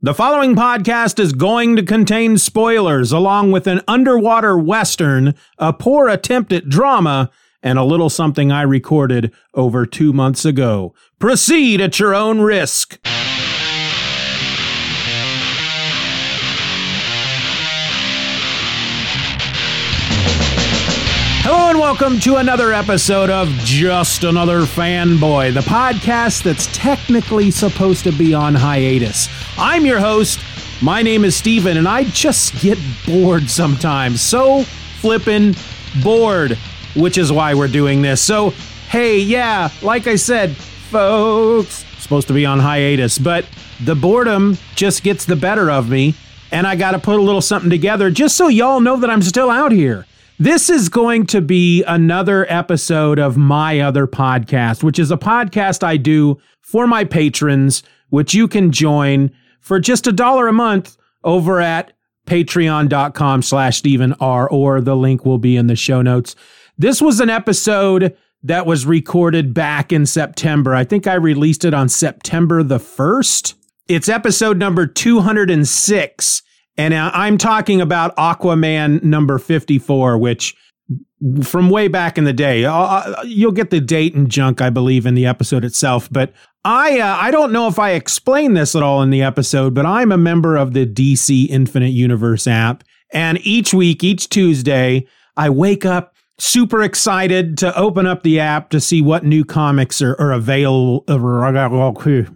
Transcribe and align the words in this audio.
The 0.00 0.14
following 0.14 0.54
podcast 0.54 1.18
is 1.18 1.32
going 1.32 1.74
to 1.74 1.82
contain 1.82 2.38
spoilers, 2.38 3.10
along 3.10 3.50
with 3.50 3.66
an 3.66 3.80
underwater 3.88 4.56
western, 4.56 5.34
a 5.58 5.72
poor 5.72 6.08
attempt 6.08 6.52
at 6.52 6.68
drama, 6.68 7.32
and 7.64 7.80
a 7.80 7.84
little 7.84 8.08
something 8.08 8.52
I 8.52 8.62
recorded 8.62 9.32
over 9.54 9.86
two 9.86 10.12
months 10.12 10.44
ago. 10.44 10.94
Proceed 11.18 11.80
at 11.80 11.98
your 11.98 12.14
own 12.14 12.40
risk. 12.40 13.00
Hello 21.42 21.70
and 21.70 21.78
welcome 21.80 22.20
to 22.20 22.36
another 22.36 22.72
episode 22.72 23.30
of 23.30 23.48
Just 23.64 24.22
Another 24.22 24.60
Fanboy, 24.60 25.52
the 25.54 25.60
podcast 25.60 26.44
that's 26.44 26.68
technically 26.72 27.50
supposed 27.50 28.04
to 28.04 28.12
be 28.12 28.32
on 28.32 28.54
hiatus. 28.54 29.28
I'm 29.60 29.84
your 29.84 29.98
host. 29.98 30.38
My 30.80 31.02
name 31.02 31.24
is 31.24 31.34
Steven, 31.34 31.78
and 31.78 31.88
I 31.88 32.04
just 32.04 32.60
get 32.60 32.78
bored 33.04 33.50
sometimes. 33.50 34.20
So 34.20 34.62
flippin' 35.00 35.56
bored, 36.00 36.56
which 36.94 37.18
is 37.18 37.32
why 37.32 37.54
we're 37.54 37.66
doing 37.66 38.00
this. 38.00 38.22
So, 38.22 38.50
hey, 38.88 39.18
yeah, 39.18 39.68
like 39.82 40.06
I 40.06 40.14
said, 40.14 40.56
folks, 40.56 41.84
supposed 41.98 42.28
to 42.28 42.34
be 42.34 42.46
on 42.46 42.60
hiatus, 42.60 43.18
but 43.18 43.46
the 43.84 43.96
boredom 43.96 44.56
just 44.76 45.02
gets 45.02 45.24
the 45.24 45.34
better 45.34 45.72
of 45.72 45.90
me, 45.90 46.14
and 46.52 46.64
I 46.64 46.76
got 46.76 46.92
to 46.92 47.00
put 47.00 47.18
a 47.18 47.22
little 47.22 47.40
something 47.40 47.68
together 47.68 48.12
just 48.12 48.36
so 48.36 48.46
y'all 48.46 48.78
know 48.78 48.96
that 48.98 49.10
I'm 49.10 49.22
still 49.22 49.50
out 49.50 49.72
here. 49.72 50.06
This 50.38 50.70
is 50.70 50.88
going 50.88 51.26
to 51.26 51.40
be 51.40 51.82
another 51.82 52.46
episode 52.48 53.18
of 53.18 53.36
my 53.36 53.80
other 53.80 54.06
podcast, 54.06 54.84
which 54.84 55.00
is 55.00 55.10
a 55.10 55.16
podcast 55.16 55.82
I 55.82 55.96
do 55.96 56.38
for 56.60 56.86
my 56.86 57.02
patrons, 57.02 57.82
which 58.10 58.34
you 58.34 58.46
can 58.46 58.70
join 58.70 59.32
for 59.60 59.80
just 59.80 60.06
a 60.06 60.12
dollar 60.12 60.48
a 60.48 60.52
month 60.52 60.96
over 61.24 61.60
at 61.60 61.92
patreon.com 62.26 63.42
slash 63.42 63.78
Stephen 63.78 64.14
R, 64.20 64.48
or 64.50 64.80
the 64.80 64.96
link 64.96 65.24
will 65.24 65.38
be 65.38 65.56
in 65.56 65.66
the 65.66 65.76
show 65.76 66.02
notes. 66.02 66.36
This 66.76 67.00
was 67.00 67.20
an 67.20 67.30
episode 67.30 68.16
that 68.42 68.66
was 68.66 68.86
recorded 68.86 69.52
back 69.52 69.92
in 69.92 70.06
September. 70.06 70.74
I 70.74 70.84
think 70.84 71.06
I 71.06 71.14
released 71.14 71.64
it 71.64 71.74
on 71.74 71.88
September 71.88 72.62
the 72.62 72.78
1st. 72.78 73.54
It's 73.88 74.08
episode 74.08 74.58
number 74.58 74.86
206 74.86 76.42
and 76.78 76.94
I'm 76.94 77.36
talking 77.38 77.80
about 77.80 78.16
Aquaman 78.16 79.02
number 79.02 79.38
54, 79.38 80.16
which 80.16 80.56
from 81.42 81.70
way 81.70 81.88
back 81.88 82.16
in 82.16 82.22
the 82.22 82.32
day, 82.32 82.64
uh, 82.64 82.72
uh, 82.72 83.22
you'll 83.24 83.50
get 83.50 83.70
the 83.70 83.80
date 83.80 84.14
and 84.14 84.30
junk, 84.30 84.62
I 84.62 84.70
believe, 84.70 85.04
in 85.04 85.14
the 85.14 85.26
episode 85.26 85.64
itself. 85.64 86.08
But 86.10 86.32
I, 86.70 87.00
uh, 87.00 87.16
I 87.18 87.30
don't 87.30 87.50
know 87.50 87.66
if 87.66 87.78
I 87.78 87.92
explained 87.92 88.54
this 88.54 88.76
at 88.76 88.82
all 88.82 89.00
in 89.00 89.08
the 89.08 89.22
episode, 89.22 89.72
but 89.72 89.86
I'm 89.86 90.12
a 90.12 90.18
member 90.18 90.54
of 90.54 90.74
the 90.74 90.84
DC 90.84 91.48
Infinite 91.48 91.92
Universe 91.92 92.46
app. 92.46 92.84
And 93.10 93.38
each 93.40 93.72
week, 93.72 94.04
each 94.04 94.28
Tuesday, 94.28 95.06
I 95.34 95.48
wake 95.48 95.86
up 95.86 96.14
super 96.38 96.82
excited 96.82 97.56
to 97.58 97.74
open 97.74 98.04
up 98.04 98.22
the 98.22 98.38
app 98.40 98.68
to 98.70 98.82
see 98.82 99.00
what 99.00 99.24
new 99.24 99.46
comics 99.46 100.02
are, 100.02 100.14
are 100.20 100.32
available. 100.32 101.04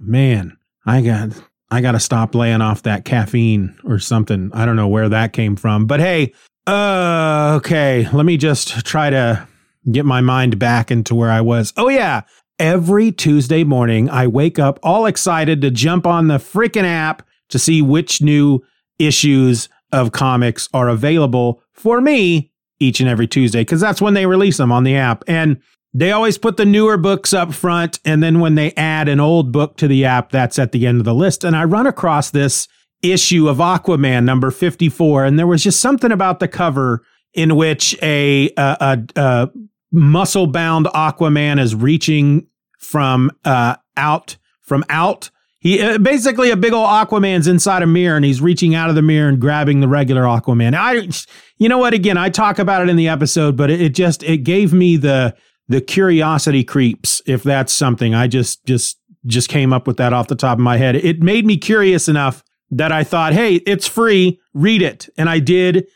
Man, 0.01 0.57
I 0.87 1.03
got 1.03 1.29
I 1.71 1.83
got 1.83 1.93
to 1.93 2.01
stop 2.01 2.35
laying 2.35 2.63
off 2.63 2.85
that 2.85 3.05
caffeine 3.05 3.77
or 3.85 3.99
something. 3.99 4.51
I 4.55 4.65
don't 4.65 4.77
know 4.77 4.89
where 4.89 5.11
that 5.11 5.35
came 5.35 5.57
from. 5.57 5.85
But 5.85 6.01
hey, 6.01 6.33
uh, 6.67 7.57
okay, 7.59 8.09
let 8.15 8.25
me 8.25 8.39
just 8.39 8.87
try 8.87 9.11
to 9.11 9.47
get 9.91 10.07
my 10.07 10.21
mind 10.21 10.59
back 10.59 10.91
into 10.91 11.15
where 11.15 11.31
I 11.31 11.41
was. 11.41 11.73
Oh, 11.77 11.89
yeah. 11.89 12.23
Every 12.59 13.11
Tuesday 13.11 13.65
morning, 13.65 14.09
I 14.09 14.27
wake 14.27 14.59
up 14.59 14.79
all 14.83 15.07
excited 15.07 15.61
to 15.63 15.71
jump 15.71 16.07
on 16.07 16.29
the 16.29 16.39
freaking 16.39 16.85
app 16.85 17.27
to 17.49 17.59
see 17.59 17.83
which 17.83 18.23
new 18.23 18.61
issues 18.99 19.69
of 19.91 20.13
comics 20.13 20.69
are 20.73 20.89
available 20.89 21.63
for 21.73 22.01
me 22.01 22.53
each 22.79 23.01
and 23.01 23.09
every 23.09 23.27
Tuesday, 23.27 23.61
because 23.61 23.81
that's 23.81 24.03
when 24.03 24.15
they 24.15 24.27
release 24.27 24.57
them 24.57 24.73
on 24.73 24.85
the 24.85 24.97
app. 24.97 25.25
And 25.27 25.61
they 25.95 26.11
always 26.11 26.39
put 26.39 26.57
the 26.57 26.65
newer 26.65 26.97
books 26.97 27.33
up 27.33 27.53
front, 27.53 28.01
and 28.05 28.23
then 28.23 28.41
when 28.41 28.55
they 28.55 28.73
add 28.73 29.09
an 29.09 29.21
old 29.21 29.53
book 29.53 29.77
to 29.77 29.89
the 29.89 30.05
app, 30.05 30.31
that's 30.31 30.59
at 30.59 30.73
the 30.73 30.87
end 30.87 31.01
of 31.01 31.05
the 31.05 31.15
list. 31.15 31.45
And 31.45 31.55
I 31.55 31.65
run 31.65 31.87
across 31.87 32.31
this 32.31 32.67
issue 33.03 33.49
of 33.49 33.59
Aquaman 33.59 34.25
number 34.25 34.51
54, 34.51 35.25
and 35.25 35.39
there 35.39 35.47
was 35.47 35.63
just 35.63 35.81
something 35.81 36.11
about 36.11 36.41
the 36.41 36.49
cover 36.49 37.05
in 37.35 37.57
which 37.57 37.97
a, 38.03 38.51
a, 38.57 38.77
a, 38.81 39.21
a 39.21 39.51
muscle 39.93 40.47
bound 40.47 40.87
Aquaman 40.87 41.61
is 41.61 41.75
reaching 41.75 42.47
from 42.79 43.31
uh, 43.45 43.77
out 43.97 44.37
from 44.63 44.85
out. 44.89 45.31
He 45.59 45.81
uh, 45.81 45.99
basically 45.99 46.51
a 46.51 46.57
big 46.57 46.73
old 46.73 46.89
Aquaman's 46.89 47.47
inside 47.47 47.83
a 47.83 47.87
mirror, 47.87 48.17
and 48.17 48.25
he's 48.25 48.41
reaching 48.41 48.75
out 48.75 48.89
of 48.89 48.97
the 48.97 49.03
mirror 49.03 49.29
and 49.29 49.41
grabbing 49.41 49.81
the 49.81 49.89
regular 49.89 50.23
Aquaman. 50.23 50.75
I, 50.75 51.09
you 51.59 51.69
know 51.69 51.79
what? 51.79 51.95
Again, 51.95 52.17
I 52.17 52.31
talk 52.31 52.59
about 52.59 52.83
it 52.83 52.89
in 52.89 52.97
the 52.97 53.09
episode, 53.09 53.57
but 53.57 53.71
it, 53.71 53.81
it 53.81 53.95
just 53.95 54.23
it 54.25 54.39
gave 54.39 54.73
me 54.73 54.97
the 54.97 55.37
the 55.69 55.81
curiosity 55.81 56.65
creeps 56.65 57.23
if 57.27 57.43
that's 57.43 57.73
something 57.73 58.15
i 58.15 58.27
just 58.27 58.65
just 58.67 58.99
just 59.27 59.49
came 59.49 59.73
up 59.73 59.87
with 59.87 59.97
that 59.97 60.13
off 60.13 60.29
the 60.29 60.35
top 60.35 60.59
of 60.59 60.63
my 60.63 60.77
head 60.77 60.95
it 60.97 61.23
made 61.23 61.47
me 61.47 61.57
curious 61.57 62.09
enough 62.09 62.43
that 62.71 62.93
i 62.93 63.03
thought 63.05 63.33
hey 63.33 63.57
it's 63.67 63.87
free 63.87 64.39
read 64.55 64.83
it 64.83 65.09
and 65.17 65.31
i 65.31 65.39
did 65.39 65.87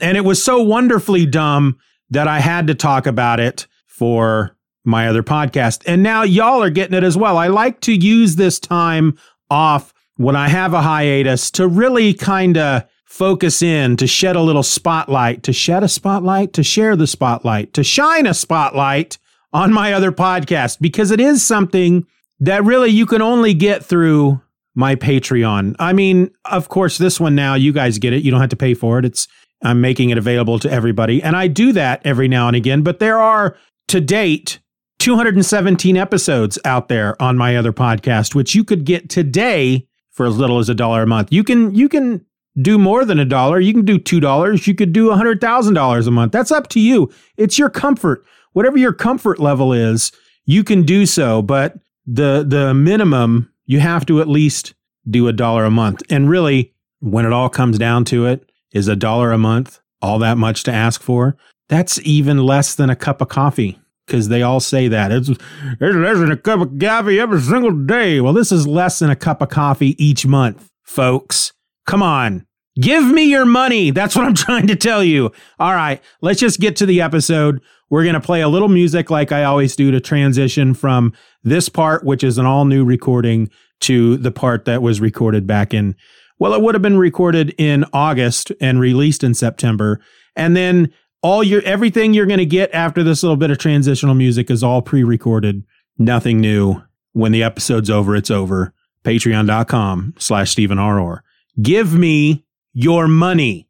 and 0.00 0.16
it 0.16 0.22
was 0.22 0.42
so 0.42 0.62
wonderfully 0.62 1.26
dumb 1.26 1.76
that 2.10 2.28
i 2.28 2.40
had 2.40 2.66
to 2.66 2.74
talk 2.74 3.06
about 3.06 3.40
it 3.40 3.66
for 3.86 4.56
my 4.84 5.08
other 5.08 5.22
podcast 5.22 5.82
and 5.86 6.02
now 6.02 6.22
y'all 6.22 6.62
are 6.62 6.70
getting 6.70 6.96
it 6.96 7.04
as 7.04 7.16
well 7.16 7.36
i 7.36 7.46
like 7.48 7.80
to 7.80 7.92
use 7.92 8.36
this 8.36 8.58
time 8.58 9.16
off 9.50 9.92
when 10.16 10.36
i 10.36 10.48
have 10.48 10.74
a 10.74 10.82
hiatus 10.82 11.50
to 11.50 11.66
really 11.66 12.14
kind 12.14 12.56
of 12.56 12.84
focus 13.04 13.62
in 13.62 13.96
to 13.96 14.06
shed 14.06 14.36
a 14.36 14.42
little 14.42 14.62
spotlight 14.62 15.42
to 15.42 15.52
shed 15.52 15.82
a 15.82 15.88
spotlight 15.88 16.52
to 16.52 16.62
share 16.62 16.96
the 16.96 17.06
spotlight 17.06 17.72
to 17.72 17.82
shine 17.82 18.26
a 18.26 18.34
spotlight 18.34 19.18
on 19.52 19.72
my 19.72 19.92
other 19.92 20.12
podcast 20.12 20.78
because 20.80 21.10
it 21.10 21.20
is 21.20 21.42
something 21.42 22.06
that 22.40 22.64
really 22.64 22.90
you 22.90 23.06
can 23.06 23.22
only 23.22 23.54
get 23.54 23.84
through 23.84 24.40
my 24.74 24.94
Patreon. 24.94 25.74
I 25.78 25.94
mean, 25.94 26.30
of 26.44 26.68
course, 26.68 26.98
this 26.98 27.18
one 27.18 27.34
now 27.34 27.54
you 27.54 27.72
guys 27.72 27.98
get 27.98 28.12
it. 28.12 28.22
You 28.22 28.30
don't 28.30 28.40
have 28.40 28.50
to 28.50 28.56
pay 28.56 28.74
for 28.74 28.98
it. 28.98 29.04
It's 29.06 29.26
I'm 29.62 29.80
making 29.80 30.10
it 30.10 30.18
available 30.18 30.58
to 30.60 30.70
everybody. 30.70 31.22
And 31.22 31.36
I 31.36 31.48
do 31.48 31.72
that 31.72 32.02
every 32.04 32.28
now 32.28 32.46
and 32.46 32.56
again, 32.56 32.82
but 32.82 32.98
there 32.98 33.18
are 33.18 33.56
to 33.88 34.00
date 34.00 34.58
217 34.98 35.96
episodes 35.96 36.58
out 36.64 36.88
there 36.88 37.20
on 37.22 37.36
my 37.36 37.56
other 37.56 37.72
podcast 37.72 38.34
which 38.34 38.54
you 38.54 38.64
could 38.64 38.84
get 38.84 39.08
today 39.08 39.86
for 40.10 40.26
as 40.26 40.38
little 40.38 40.58
as 40.58 40.68
a 40.68 40.74
dollar 40.74 41.02
a 41.02 41.06
month. 41.06 41.32
You 41.32 41.44
can 41.44 41.74
you 41.74 41.88
can 41.88 42.24
do 42.60 42.78
more 42.78 43.04
than 43.04 43.18
a 43.18 43.24
dollar. 43.24 43.60
You 43.60 43.74
can 43.74 43.84
do 43.84 43.98
$2. 43.98 44.66
You 44.66 44.74
could 44.74 44.94
do 44.94 45.10
$100,000 45.10 46.06
a 46.06 46.10
month. 46.10 46.32
That's 46.32 46.50
up 46.50 46.68
to 46.68 46.80
you. 46.80 47.12
It's 47.36 47.58
your 47.58 47.68
comfort 47.68 48.24
whatever 48.56 48.78
your 48.78 48.94
comfort 48.94 49.38
level 49.38 49.74
is, 49.74 50.12
you 50.46 50.64
can 50.64 50.82
do 50.82 51.04
so, 51.04 51.42
but 51.42 51.74
the 52.06 52.42
the 52.48 52.72
minimum 52.72 53.52
you 53.66 53.80
have 53.80 54.06
to 54.06 54.18
at 54.22 54.28
least 54.28 54.72
do 55.10 55.28
a 55.28 55.32
dollar 55.32 55.66
a 55.66 55.70
month. 55.70 56.02
And 56.08 56.30
really, 56.30 56.72
when 57.00 57.26
it 57.26 57.34
all 57.34 57.50
comes 57.50 57.76
down 57.76 58.06
to 58.06 58.24
it, 58.24 58.50
is 58.76 58.88
a 58.88 58.94
dollar 58.94 59.32
a 59.32 59.38
month 59.38 59.80
all 60.02 60.18
that 60.18 60.38
much 60.38 60.62
to 60.64 60.72
ask 60.72 61.02
for? 61.02 61.36
That's 61.68 61.98
even 62.00 62.38
less 62.38 62.74
than 62.74 62.90
a 62.90 62.96
cup 62.96 63.20
of 63.20 63.28
coffee 63.28 63.80
because 64.06 64.28
they 64.28 64.42
all 64.42 64.60
say 64.60 64.86
that. 64.88 65.10
It's, 65.10 65.28
it's 65.28 65.40
less 65.80 66.18
than 66.18 66.30
a 66.30 66.36
cup 66.36 66.60
of 66.60 66.78
coffee 66.78 67.18
every 67.18 67.40
single 67.40 67.72
day. 67.72 68.20
Well, 68.20 68.32
this 68.32 68.52
is 68.52 68.66
less 68.66 68.98
than 69.00 69.10
a 69.10 69.16
cup 69.16 69.42
of 69.42 69.48
coffee 69.48 69.96
each 70.02 70.26
month, 70.26 70.68
folks. 70.84 71.52
Come 71.86 72.02
on. 72.02 72.46
Give 72.80 73.04
me 73.04 73.24
your 73.24 73.46
money. 73.46 73.90
That's 73.90 74.14
what 74.14 74.26
I'm 74.26 74.34
trying 74.46 74.66
to 74.68 74.76
tell 74.76 75.02
you. 75.02 75.32
All 75.58 75.74
right, 75.74 76.00
let's 76.20 76.38
just 76.40 76.60
get 76.60 76.76
to 76.76 76.86
the 76.86 77.00
episode. 77.00 77.62
We're 77.88 78.02
going 78.02 78.14
to 78.14 78.20
play 78.20 78.42
a 78.42 78.48
little 78.48 78.68
music 78.68 79.10
like 79.10 79.32
I 79.32 79.44
always 79.44 79.74
do 79.76 79.90
to 79.90 80.00
transition 80.00 80.74
from 80.74 81.14
this 81.42 81.68
part, 81.68 82.04
which 82.04 82.22
is 82.22 82.36
an 82.36 82.44
all 82.44 82.64
new 82.64 82.84
recording, 82.84 83.48
to 83.80 84.16
the 84.16 84.32
part 84.32 84.64
that 84.64 84.82
was 84.82 85.00
recorded 85.00 85.46
back 85.46 85.72
in, 85.72 85.94
well, 86.38 86.54
it 86.54 86.62
would 86.62 86.74
have 86.74 86.82
been 86.82 86.98
recorded 86.98 87.54
in 87.58 87.84
August 87.92 88.52
and 88.60 88.78
released 88.78 89.24
in 89.24 89.34
September. 89.34 90.00
And 90.34 90.56
then 90.56 90.92
all 91.22 91.42
your, 91.42 91.62
everything 91.62 92.12
you're 92.12 92.26
going 92.26 92.38
to 92.38 92.46
get 92.46 92.72
after 92.74 93.02
this 93.02 93.22
little 93.22 93.36
bit 93.36 93.50
of 93.50 93.58
transitional 93.58 94.14
music 94.14 94.50
is 94.50 94.62
all 94.62 94.82
pre 94.82 95.02
recorded, 95.02 95.64
nothing 95.98 96.40
new. 96.40 96.82
When 97.12 97.32
the 97.32 97.42
episode's 97.42 97.88
over, 97.88 98.14
it's 98.14 98.30
over. 98.30 98.74
Patreon.com 99.02 100.14
slash 100.18 100.50
Stephen 100.50 100.78
R. 100.78 101.24
Give 101.62 101.94
me 101.94 102.44
your 102.74 103.08
money. 103.08 103.68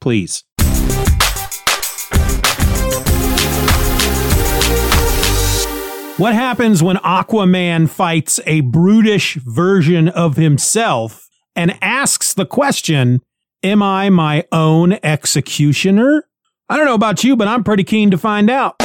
Please. 0.00 0.44
What 6.18 6.34
happens 6.34 6.82
when 6.82 6.96
Aquaman 6.96 7.88
fights 7.88 8.40
a 8.44 8.60
brutish 8.60 9.36
version 9.36 10.08
of 10.08 10.36
himself 10.36 11.27
and 11.56 11.76
asks 11.82 12.34
the 12.34 12.46
question, 12.46 13.20
Am 13.62 13.82
I 13.82 14.08
my 14.10 14.44
own 14.52 14.92
executioner? 15.02 16.24
I 16.68 16.76
don't 16.76 16.86
know 16.86 16.94
about 16.94 17.24
you, 17.24 17.34
but 17.36 17.48
I'm 17.48 17.64
pretty 17.64 17.82
keen 17.84 18.10
to 18.12 18.18
find 18.18 18.48
out. 18.50 18.76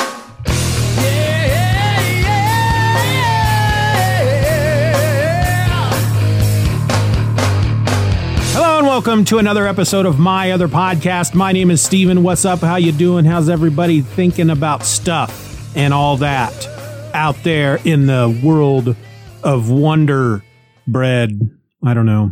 Hello 8.56 8.78
and 8.78 8.88
welcome 8.88 9.26
to 9.26 9.40
another 9.40 9.68
episode 9.68 10.06
of 10.06 10.20
my 10.20 10.52
other 10.52 10.68
podcast. 10.68 11.34
My 11.34 11.52
name 11.52 11.72
is 11.72 11.82
Steven. 11.82 12.22
What's 12.24 12.46
up? 12.46 12.60
How 12.60 12.76
you 12.76 12.92
doing? 12.92 13.26
How's 13.26 13.50
everybody 13.50 14.02
thinking 14.02 14.50
about 14.52 14.84
stuff 14.84 15.76
and 15.76 15.94
all 15.94 16.18
that 16.18 16.68
out 17.16 17.36
there 17.44 17.80
in 17.84 18.06
the 18.06 18.40
world 18.44 18.96
of 19.44 19.70
wonder 19.72 20.44
bread? 20.88 21.32
I 21.84 21.94
don't 21.96 22.06
know. 22.06 22.32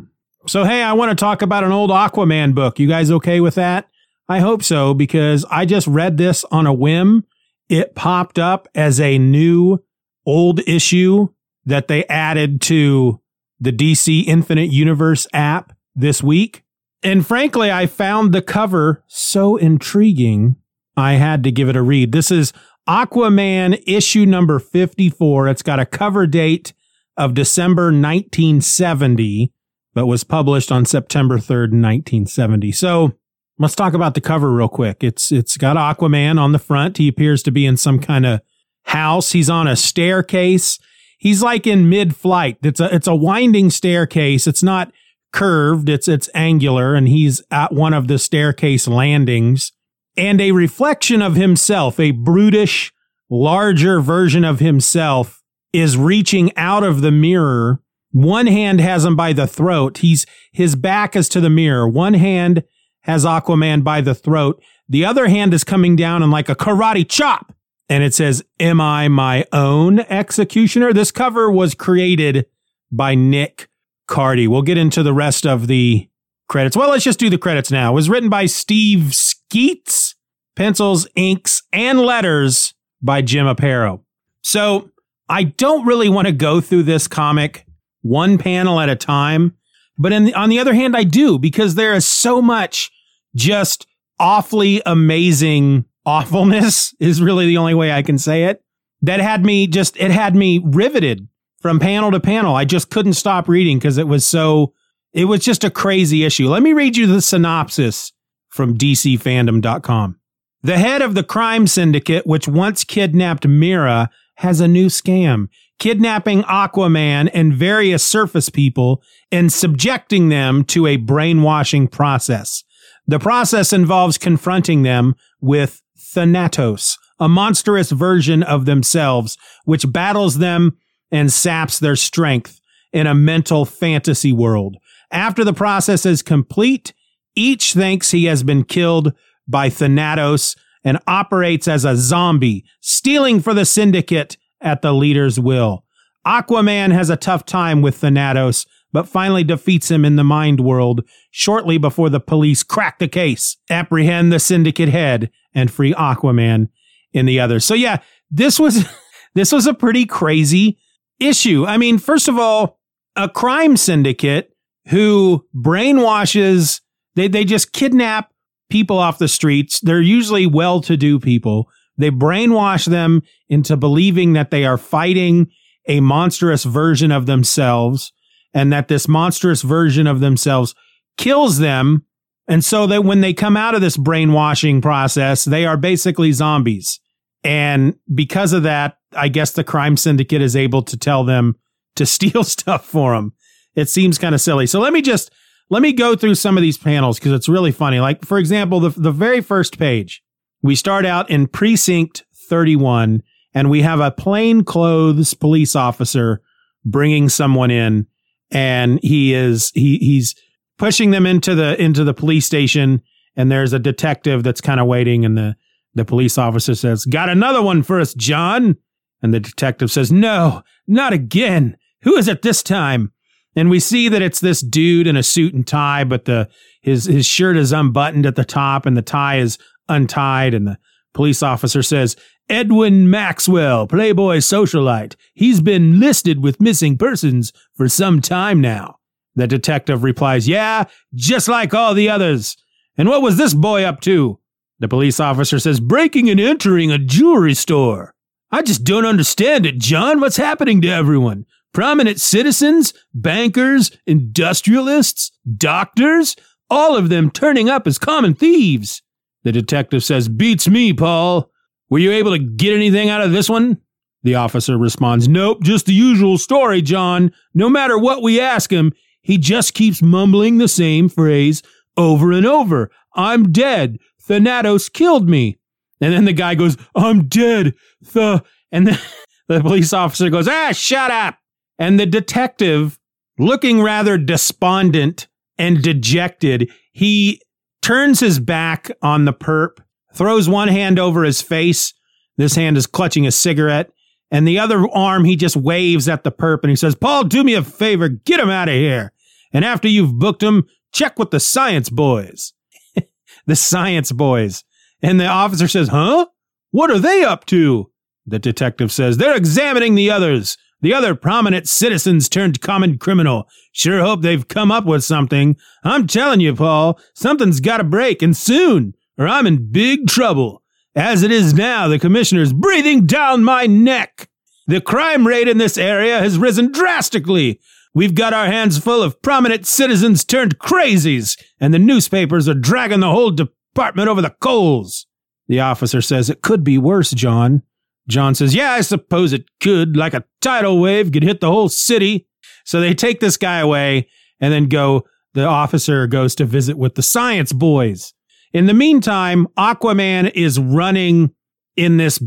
So 0.51 0.65
hey, 0.65 0.83
I 0.83 0.91
want 0.91 1.11
to 1.11 1.15
talk 1.15 1.41
about 1.41 1.63
an 1.63 1.71
old 1.71 1.91
Aquaman 1.91 2.53
book. 2.53 2.77
You 2.77 2.85
guys 2.85 3.09
okay 3.09 3.39
with 3.39 3.55
that? 3.55 3.87
I 4.27 4.41
hope 4.41 4.63
so 4.63 4.93
because 4.93 5.45
I 5.49 5.63
just 5.63 5.87
read 5.87 6.17
this 6.17 6.43
on 6.51 6.67
a 6.67 6.73
whim. 6.73 7.23
It 7.69 7.95
popped 7.95 8.37
up 8.37 8.67
as 8.75 8.99
a 8.99 9.17
new 9.17 9.81
old 10.25 10.59
issue 10.67 11.29
that 11.63 11.87
they 11.87 12.03
added 12.07 12.59
to 12.63 13.21
the 13.61 13.71
DC 13.71 14.25
Infinite 14.27 14.73
Universe 14.73 15.25
app 15.31 15.71
this 15.95 16.21
week. 16.21 16.65
And 17.01 17.25
frankly, 17.25 17.71
I 17.71 17.85
found 17.85 18.33
the 18.33 18.41
cover 18.41 19.05
so 19.07 19.55
intriguing, 19.55 20.57
I 20.97 21.13
had 21.13 21.45
to 21.45 21.51
give 21.53 21.69
it 21.69 21.77
a 21.77 21.81
read. 21.81 22.11
This 22.11 22.29
is 22.29 22.51
Aquaman 22.89 23.81
issue 23.87 24.25
number 24.25 24.59
54. 24.59 25.47
It's 25.47 25.61
got 25.61 25.79
a 25.79 25.85
cover 25.85 26.27
date 26.27 26.73
of 27.15 27.35
December 27.35 27.83
1970, 27.83 29.53
but 29.93 30.05
was 30.05 30.23
published 30.23 30.71
on 30.71 30.85
September 30.85 31.37
3rd, 31.37 31.71
1970. 31.71 32.71
So 32.71 33.13
let's 33.57 33.75
talk 33.75 33.93
about 33.93 34.13
the 34.13 34.21
cover 34.21 34.51
real 34.51 34.69
quick. 34.69 35.03
It's, 35.03 35.31
it's 35.31 35.57
got 35.57 35.77
Aquaman 35.77 36.39
on 36.39 36.51
the 36.51 36.59
front. 36.59 36.97
He 36.97 37.07
appears 37.07 37.43
to 37.43 37.51
be 37.51 37.65
in 37.65 37.77
some 37.77 37.99
kind 37.99 38.25
of 38.25 38.41
house. 38.83 39.31
He's 39.31 39.49
on 39.49 39.67
a 39.67 39.75
staircase. 39.75 40.79
He's 41.17 41.43
like 41.43 41.67
in 41.67 41.89
mid 41.89 42.15
flight. 42.15 42.57
It's 42.63 42.79
a, 42.79 42.93
it's 42.93 43.07
a 43.07 43.15
winding 43.15 43.69
staircase. 43.69 44.47
It's 44.47 44.63
not 44.63 44.91
curved. 45.31 45.89
It's, 45.89 46.07
it's 46.07 46.29
angular 46.33 46.95
and 46.95 47.07
he's 47.07 47.41
at 47.51 47.73
one 47.73 47.93
of 47.93 48.07
the 48.07 48.19
staircase 48.19 48.87
landings 48.87 49.71
and 50.17 50.41
a 50.41 50.51
reflection 50.51 51.21
of 51.21 51.35
himself, 51.35 51.99
a 51.99 52.11
brutish, 52.11 52.91
larger 53.29 54.01
version 54.01 54.43
of 54.43 54.59
himself 54.59 55.41
is 55.71 55.95
reaching 55.95 56.55
out 56.57 56.83
of 56.83 57.01
the 57.01 57.11
mirror. 57.11 57.81
One 58.11 58.47
hand 58.47 58.81
has 58.81 59.05
him 59.05 59.15
by 59.15 59.33
the 59.33 59.47
throat. 59.47 59.99
He's, 59.99 60.25
his 60.51 60.75
back 60.75 61.15
is 61.15 61.29
to 61.29 61.41
the 61.41 61.49
mirror. 61.49 61.87
One 61.87 62.13
hand 62.13 62.63
has 63.01 63.25
Aquaman 63.25 63.83
by 63.83 64.01
the 64.01 64.15
throat. 64.15 64.61
The 64.89 65.05
other 65.05 65.27
hand 65.27 65.53
is 65.53 65.63
coming 65.63 65.95
down 65.95 66.21
in 66.21 66.29
like 66.29 66.49
a 66.49 66.55
karate 66.55 67.07
chop. 67.07 67.53
And 67.89 68.03
it 68.03 68.13
says, 68.13 68.43
Am 68.59 68.79
I 68.79 69.07
my 69.07 69.45
own 69.51 69.99
executioner? 70.01 70.93
This 70.93 71.11
cover 71.11 71.51
was 71.51 71.75
created 71.75 72.45
by 72.91 73.15
Nick 73.15 73.69
Cardy. 74.07 74.47
We'll 74.47 74.61
get 74.61 74.77
into 74.77 75.03
the 75.03 75.13
rest 75.13 75.45
of 75.45 75.67
the 75.67 76.09
credits. 76.47 76.75
Well, 76.75 76.89
let's 76.89 77.03
just 77.03 77.19
do 77.19 77.29
the 77.29 77.37
credits 77.37 77.71
now. 77.71 77.91
It 77.91 77.95
was 77.95 78.09
written 78.09 78.29
by 78.29 78.45
Steve 78.45 79.13
Skeates, 79.13 80.15
pencils, 80.55 81.07
inks, 81.15 81.63
and 81.71 81.99
letters 81.99 82.73
by 83.01 83.21
Jim 83.21 83.45
Aparo. 83.45 84.01
So 84.41 84.89
I 85.29 85.43
don't 85.43 85.85
really 85.85 86.09
want 86.09 86.27
to 86.27 86.33
go 86.33 86.59
through 86.61 86.83
this 86.83 87.07
comic 87.07 87.65
one 88.01 88.37
panel 88.37 88.79
at 88.79 88.89
a 88.89 88.95
time. 88.95 89.55
But 89.97 90.09
the, 90.09 90.33
on 90.33 90.49
the 90.49 90.59
other 90.59 90.73
hand, 90.73 90.95
I 90.95 91.03
do 91.03 91.37
because 91.37 91.75
there 91.75 91.93
is 91.93 92.05
so 92.05 92.41
much 92.41 92.91
just 93.35 93.85
awfully 94.19 94.81
amazing 94.85 95.85
awfulness 96.05 96.93
is 96.99 97.21
really 97.21 97.45
the 97.45 97.57
only 97.57 97.73
way 97.73 97.91
I 97.91 98.01
can 98.01 98.17
say 98.17 98.45
it. 98.45 98.63
That 99.01 99.19
had 99.19 99.43
me 99.43 99.67
just, 99.67 99.97
it 99.97 100.11
had 100.11 100.35
me 100.35 100.61
riveted 100.63 101.27
from 101.59 101.79
panel 101.79 102.11
to 102.11 102.19
panel. 102.19 102.55
I 102.55 102.65
just 102.65 102.89
couldn't 102.89 103.13
stop 103.13 103.47
reading 103.47 103.77
because 103.77 103.97
it 103.97 104.07
was 104.07 104.25
so, 104.25 104.73
it 105.13 105.25
was 105.25 105.41
just 105.41 105.63
a 105.63 105.71
crazy 105.71 106.23
issue. 106.23 106.47
Let 106.47 106.63
me 106.63 106.73
read 106.73 106.97
you 106.97 107.07
the 107.07 107.21
synopsis 107.21 108.11
from 108.49 108.77
DCFandom.com. 108.77 110.19
The 110.63 110.77
head 110.77 111.01
of 111.01 111.15
the 111.15 111.23
crime 111.23 111.65
syndicate, 111.65 112.27
which 112.27 112.47
once 112.47 112.83
kidnapped 112.83 113.47
Mera, 113.47 114.11
has 114.35 114.59
a 114.59 114.67
new 114.67 114.87
scam, 114.87 115.47
kidnapping 115.79 116.43
Aquaman 116.43 117.29
and 117.33 117.53
various 117.53 118.03
surface 118.03 118.49
people 118.49 119.01
and 119.31 119.51
subjecting 119.51 120.29
them 120.29 120.63
to 120.65 120.87
a 120.87 120.97
brainwashing 120.97 121.87
process. 121.87 122.63
The 123.07 123.19
process 123.19 123.73
involves 123.73 124.17
confronting 124.17 124.83
them 124.83 125.15
with 125.39 125.81
Thanatos, 125.97 126.97
a 127.19 127.27
monstrous 127.27 127.91
version 127.91 128.43
of 128.43 128.65
themselves, 128.65 129.37
which 129.65 129.91
battles 129.91 130.37
them 130.37 130.77
and 131.11 131.31
saps 131.31 131.79
their 131.79 131.95
strength 131.95 132.59
in 132.93 133.07
a 133.07 133.15
mental 133.15 133.65
fantasy 133.65 134.31
world. 134.31 134.77
After 135.11 135.43
the 135.43 135.53
process 135.53 136.05
is 136.05 136.21
complete, 136.21 136.93
each 137.35 137.73
thinks 137.73 138.11
he 138.11 138.25
has 138.25 138.43
been 138.43 138.63
killed 138.63 139.13
by 139.47 139.69
Thanatos 139.69 140.55
and 140.83 140.99
operates 141.07 141.67
as 141.67 141.85
a 141.85 141.95
zombie, 141.95 142.65
stealing 142.79 143.39
for 143.39 143.53
the 143.53 143.65
syndicate 143.65 144.37
at 144.59 144.81
the 144.81 144.93
leader's 144.93 145.39
will. 145.39 145.85
Aquaman 146.25 146.91
has 146.91 147.09
a 147.09 147.17
tough 147.17 147.45
time 147.45 147.81
with 147.81 147.97
Thanatos, 147.97 148.65
but 148.91 149.07
finally 149.07 149.43
defeats 149.43 149.89
him 149.89 150.05
in 150.05 150.15
the 150.15 150.23
mind 150.23 150.59
world 150.59 151.01
shortly 151.31 151.77
before 151.77 152.09
the 152.09 152.19
police 152.19 152.63
crack 152.63 152.99
the 152.99 153.07
case, 153.07 153.57
apprehend 153.69 154.31
the 154.31 154.39
syndicate 154.39 154.89
head, 154.89 155.31
and 155.53 155.71
free 155.71 155.93
Aquaman 155.93 156.69
in 157.13 157.25
the 157.25 157.39
other. 157.39 157.59
So 157.59 157.73
yeah, 157.73 157.99
this 158.29 158.59
was 158.59 158.85
this 159.35 159.51
was 159.51 159.67
a 159.67 159.73
pretty 159.73 160.05
crazy 160.05 160.77
issue. 161.19 161.65
I 161.65 161.77
mean, 161.77 161.97
first 161.97 162.27
of 162.27 162.37
all, 162.37 162.79
a 163.15 163.29
crime 163.29 163.77
syndicate 163.77 164.55
who 164.87 165.45
brainwashes 165.55 166.81
they 167.15 167.27
they 167.27 167.45
just 167.45 167.73
kidnap 167.73 168.30
people 168.71 168.97
off 168.97 169.19
the 169.19 169.27
streets. 169.27 169.79
They're 169.81 170.01
usually 170.01 170.47
well-to-do 170.47 171.19
people. 171.19 171.69
They 171.97 172.09
brainwash 172.09 172.87
them 172.87 173.21
into 173.49 173.77
believing 173.77 174.33
that 174.33 174.49
they 174.49 174.65
are 174.65 174.77
fighting 174.77 175.51
a 175.87 175.99
monstrous 175.99 176.63
version 176.63 177.11
of 177.11 177.25
themselves 177.25 178.11
and 178.53 178.71
that 178.73 178.87
this 178.87 179.07
monstrous 179.07 179.61
version 179.61 180.07
of 180.07 180.19
themselves 180.19 180.73
kills 181.17 181.59
them. 181.59 182.05
And 182.47 182.65
so 182.65 182.87
that 182.87 183.03
when 183.03 183.21
they 183.21 183.33
come 183.33 183.55
out 183.55 183.75
of 183.75 183.81
this 183.81 183.97
brainwashing 183.97 184.81
process, 184.81 185.45
they 185.45 185.65
are 185.65 185.77
basically 185.77 186.31
zombies. 186.31 186.99
And 187.43 187.95
because 188.13 188.53
of 188.53 188.63
that, 188.63 188.97
I 189.13 189.27
guess 189.27 189.51
the 189.51 189.63
crime 189.63 189.97
syndicate 189.97 190.41
is 190.41 190.55
able 190.55 190.81
to 190.83 190.97
tell 190.97 191.23
them 191.23 191.55
to 191.95 192.05
steal 192.05 192.43
stuff 192.43 192.85
for 192.85 193.15
them. 193.15 193.33
It 193.75 193.89
seems 193.89 194.17
kind 194.17 194.35
of 194.35 194.41
silly. 194.41 194.67
So 194.67 194.79
let 194.79 194.91
me 194.91 195.01
just, 195.01 195.31
let 195.71 195.81
me 195.81 195.93
go 195.93 196.17
through 196.17 196.35
some 196.35 196.57
of 196.57 196.61
these 196.61 196.77
panels 196.77 197.17
because 197.17 197.31
it's 197.31 197.47
really 197.47 197.71
funny. 197.71 198.01
Like, 198.01 198.25
for 198.25 198.37
example, 198.37 198.81
the, 198.81 198.89
the 198.89 199.11
very 199.11 199.39
first 199.39 199.79
page, 199.79 200.21
we 200.61 200.75
start 200.75 201.05
out 201.05 201.29
in 201.29 201.47
precinct 201.47 202.25
31 202.49 203.23
and 203.53 203.69
we 203.69 203.81
have 203.81 204.01
a 204.01 204.11
plain 204.11 204.65
clothes 204.65 205.33
police 205.33 205.73
officer 205.73 206.41
bringing 206.83 207.29
someone 207.29 207.71
in 207.71 208.05
and 208.51 208.99
he 209.01 209.33
is, 209.33 209.71
he, 209.73 209.97
he's 209.99 210.35
pushing 210.77 211.11
them 211.11 211.25
into 211.25 211.55
the, 211.55 211.81
into 211.81 212.03
the 212.03 212.13
police 212.13 212.45
station 212.45 213.01
and 213.37 213.49
there's 213.49 213.71
a 213.71 213.79
detective 213.79 214.43
that's 214.43 214.59
kind 214.59 214.81
of 214.81 214.87
waiting 214.87 215.23
and 215.23 215.37
the, 215.37 215.55
the 215.95 216.03
police 216.03 216.37
officer 216.37 216.75
says, 216.75 217.05
got 217.05 217.29
another 217.29 217.61
one 217.61 217.81
for 217.81 218.01
us, 218.01 218.13
John. 218.13 218.75
And 219.21 219.33
the 219.33 219.39
detective 219.39 219.89
says, 219.89 220.11
no, 220.11 220.63
not 220.85 221.13
again. 221.13 221.77
Who 222.01 222.17
is 222.17 222.27
it 222.27 222.41
this 222.41 222.61
time? 222.61 223.13
And 223.55 223.69
we 223.69 223.79
see 223.79 224.07
that 224.09 224.21
it's 224.21 224.39
this 224.39 224.61
dude 224.61 225.07
in 225.07 225.17
a 225.17 225.23
suit 225.23 225.53
and 225.53 225.67
tie, 225.67 226.03
but 226.03 226.25
the, 226.25 226.49
his, 226.81 227.05
his 227.05 227.25
shirt 227.25 227.57
is 227.57 227.71
unbuttoned 227.71 228.25
at 228.25 228.35
the 228.35 228.45
top 228.45 228.85
and 228.85 228.95
the 228.95 229.01
tie 229.01 229.39
is 229.39 229.57
untied. 229.89 230.53
And 230.53 230.67
the 230.67 230.77
police 231.13 231.43
officer 231.43 231.83
says, 231.83 232.15
Edwin 232.49 233.09
Maxwell, 233.09 233.87
Playboy 233.87 234.37
socialite. 234.37 235.15
He's 235.33 235.61
been 235.61 235.99
listed 235.99 236.41
with 236.41 236.61
missing 236.61 236.97
persons 236.97 237.53
for 237.75 237.87
some 237.87 238.21
time 238.21 238.59
now. 238.59 238.97
The 239.35 239.47
detective 239.47 240.03
replies, 240.03 240.47
Yeah, 240.47 240.85
just 241.13 241.47
like 241.47 241.73
all 241.73 241.93
the 241.93 242.09
others. 242.09 242.57
And 242.97 243.07
what 243.07 243.21
was 243.21 243.37
this 243.37 243.53
boy 243.53 243.83
up 243.83 244.01
to? 244.01 244.39
The 244.79 244.89
police 244.89 245.19
officer 245.19 245.59
says, 245.59 245.79
Breaking 245.79 246.29
and 246.29 246.39
entering 246.39 246.91
a 246.91 246.97
jewelry 246.97 247.53
store. 247.53 248.13
I 248.51 248.61
just 248.61 248.83
don't 248.83 249.05
understand 249.05 249.65
it, 249.65 249.77
John. 249.77 250.19
What's 250.19 250.35
happening 250.35 250.81
to 250.81 250.89
everyone? 250.89 251.45
Prominent 251.73 252.19
citizens, 252.19 252.93
bankers, 253.13 253.91
industrialists, 254.05 255.31
doctors, 255.57 256.35
all 256.69 256.95
of 256.95 257.09
them 257.09 257.31
turning 257.31 257.69
up 257.69 257.87
as 257.87 257.97
common 257.97 258.33
thieves. 258.33 259.01
The 259.43 259.51
detective 259.51 260.03
says, 260.03 260.29
Beats 260.29 260.67
me, 260.67 260.93
Paul. 260.93 261.49
Were 261.89 261.99
you 261.99 262.11
able 262.11 262.31
to 262.31 262.39
get 262.39 262.73
anything 262.73 263.09
out 263.09 263.21
of 263.21 263.31
this 263.31 263.49
one? 263.49 263.77
The 264.23 264.35
officer 264.35 264.77
responds, 264.77 265.27
Nope, 265.27 265.63
just 265.63 265.85
the 265.85 265.93
usual 265.93 266.37
story, 266.37 266.81
John. 266.81 267.31
No 267.53 267.69
matter 267.69 267.97
what 267.97 268.21
we 268.21 268.39
ask 268.39 268.71
him, 268.71 268.93
he 269.21 269.37
just 269.37 269.73
keeps 269.73 270.01
mumbling 270.01 270.57
the 270.57 270.67
same 270.67 271.09
phrase 271.09 271.61
over 271.97 272.31
and 272.31 272.45
over. 272.45 272.91
I'm 273.15 273.51
dead. 273.51 273.97
Thanatos 274.21 274.89
killed 274.89 275.29
me. 275.29 275.57
And 275.99 276.13
then 276.13 276.25
the 276.25 276.33
guy 276.33 276.55
goes, 276.55 276.77
I'm 276.95 277.27
dead. 277.27 277.73
The, 278.13 278.43
and 278.71 278.87
then 278.87 278.99
the 279.47 279.61
police 279.61 279.93
officer 279.93 280.29
goes, 280.29 280.47
ah, 280.47 280.71
shut 280.71 281.11
up. 281.11 281.37
And 281.81 281.99
the 281.99 282.05
detective, 282.05 282.99
looking 283.39 283.81
rather 283.81 284.15
despondent 284.15 285.27
and 285.57 285.81
dejected. 285.81 286.69
He 286.91 287.41
turns 287.81 288.19
his 288.19 288.37
back 288.37 288.91
on 289.01 289.25
the 289.25 289.33
perp, 289.33 289.79
throws 290.13 290.47
one 290.47 290.67
hand 290.67 290.99
over 290.99 291.23
his 291.23 291.41
face. 291.41 291.95
This 292.37 292.53
hand 292.53 292.77
is 292.77 292.85
clutching 292.85 293.25
a 293.25 293.31
cigarette. 293.31 293.89
And 294.29 294.47
the 294.47 294.59
other 294.59 294.87
arm, 294.89 295.25
he 295.25 295.35
just 295.35 295.55
waves 295.55 296.07
at 296.07 296.23
the 296.23 296.31
perp 296.31 296.59
and 296.61 296.69
he 296.69 296.75
says, 296.75 296.93
Paul, 296.93 297.23
do 297.23 297.43
me 297.43 297.55
a 297.55 297.63
favor, 297.63 298.09
get 298.09 298.39
him 298.39 298.51
out 298.51 298.69
of 298.69 298.75
here. 298.75 299.11
And 299.51 299.65
after 299.65 299.87
you've 299.87 300.19
booked 300.19 300.43
him, 300.43 300.67
check 300.93 301.17
with 301.17 301.31
the 301.31 301.39
science 301.39 301.89
boys. 301.89 302.53
the 303.47 303.55
science 303.55 304.11
boys. 304.11 304.63
And 305.01 305.19
the 305.19 305.25
officer 305.25 305.67
says, 305.67 305.87
Huh? 305.87 306.27
What 306.69 306.91
are 306.91 306.99
they 306.99 307.23
up 307.23 307.47
to? 307.47 307.89
The 308.27 308.37
detective 308.37 308.91
says, 308.91 309.17
They're 309.17 309.35
examining 309.35 309.95
the 309.95 310.11
others. 310.11 310.59
The 310.81 310.93
other 310.93 311.13
prominent 311.13 311.69
citizens 311.69 312.27
turned 312.27 312.61
common 312.61 312.97
criminal. 312.97 313.47
Sure 313.71 314.01
hope 314.01 314.21
they've 314.21 314.47
come 314.47 314.71
up 314.71 314.85
with 314.85 315.03
something. 315.03 315.55
I'm 315.83 316.07
telling 316.07 316.39
you, 316.39 316.55
Paul, 316.55 316.99
something's 317.13 317.59
got 317.59 317.77
to 317.77 317.83
break, 317.83 318.21
and 318.21 318.35
soon, 318.35 318.95
or 319.17 319.27
I'm 319.27 319.45
in 319.45 319.71
big 319.71 320.07
trouble. 320.07 320.63
As 320.95 321.23
it 321.23 321.31
is 321.31 321.53
now, 321.53 321.87
the 321.87 321.99
commissioner's 321.99 322.51
breathing 322.51 323.05
down 323.05 323.43
my 323.43 323.67
neck. 323.67 324.27
The 324.67 324.81
crime 324.81 325.27
rate 325.27 325.47
in 325.47 325.57
this 325.57 325.77
area 325.77 326.19
has 326.19 326.37
risen 326.37 326.71
drastically. 326.71 327.59
We've 327.93 328.15
got 328.15 328.33
our 328.33 328.47
hands 328.47 328.77
full 328.77 329.03
of 329.03 329.21
prominent 329.21 329.67
citizens 329.67 330.25
turned 330.25 330.59
crazies, 330.59 331.39
and 331.59 331.73
the 331.73 331.79
newspapers 331.79 332.49
are 332.49 332.53
dragging 332.53 333.01
the 333.01 333.11
whole 333.11 333.31
department 333.31 334.09
over 334.09 334.21
the 334.21 334.35
coals. 334.41 335.05
The 335.47 335.59
officer 335.59 336.01
says, 336.01 336.29
It 336.29 336.41
could 336.41 336.63
be 336.63 336.77
worse, 336.77 337.11
John. 337.11 337.63
John 338.11 338.35
says, 338.35 338.53
Yeah, 338.53 338.71
I 338.71 338.81
suppose 338.81 339.33
it 339.33 339.45
could, 339.59 339.95
like 339.97 340.13
a 340.13 340.23
tidal 340.41 340.79
wave 340.79 341.11
could 341.11 341.23
hit 341.23 341.41
the 341.41 341.51
whole 341.51 341.69
city. 341.69 342.27
So 342.65 342.79
they 342.79 342.93
take 342.93 343.19
this 343.19 343.37
guy 343.37 343.59
away 343.59 344.09
and 344.39 344.53
then 344.53 344.67
go, 344.67 345.05
the 345.33 345.45
officer 345.45 346.07
goes 346.07 346.35
to 346.35 346.45
visit 346.45 346.77
with 346.77 346.95
the 346.95 347.01
science 347.01 347.53
boys. 347.53 348.13
In 348.53 348.65
the 348.65 348.73
meantime, 348.73 349.47
Aquaman 349.57 350.31
is 350.35 350.59
running 350.59 351.31
in 351.77 351.97
this, 351.97 352.21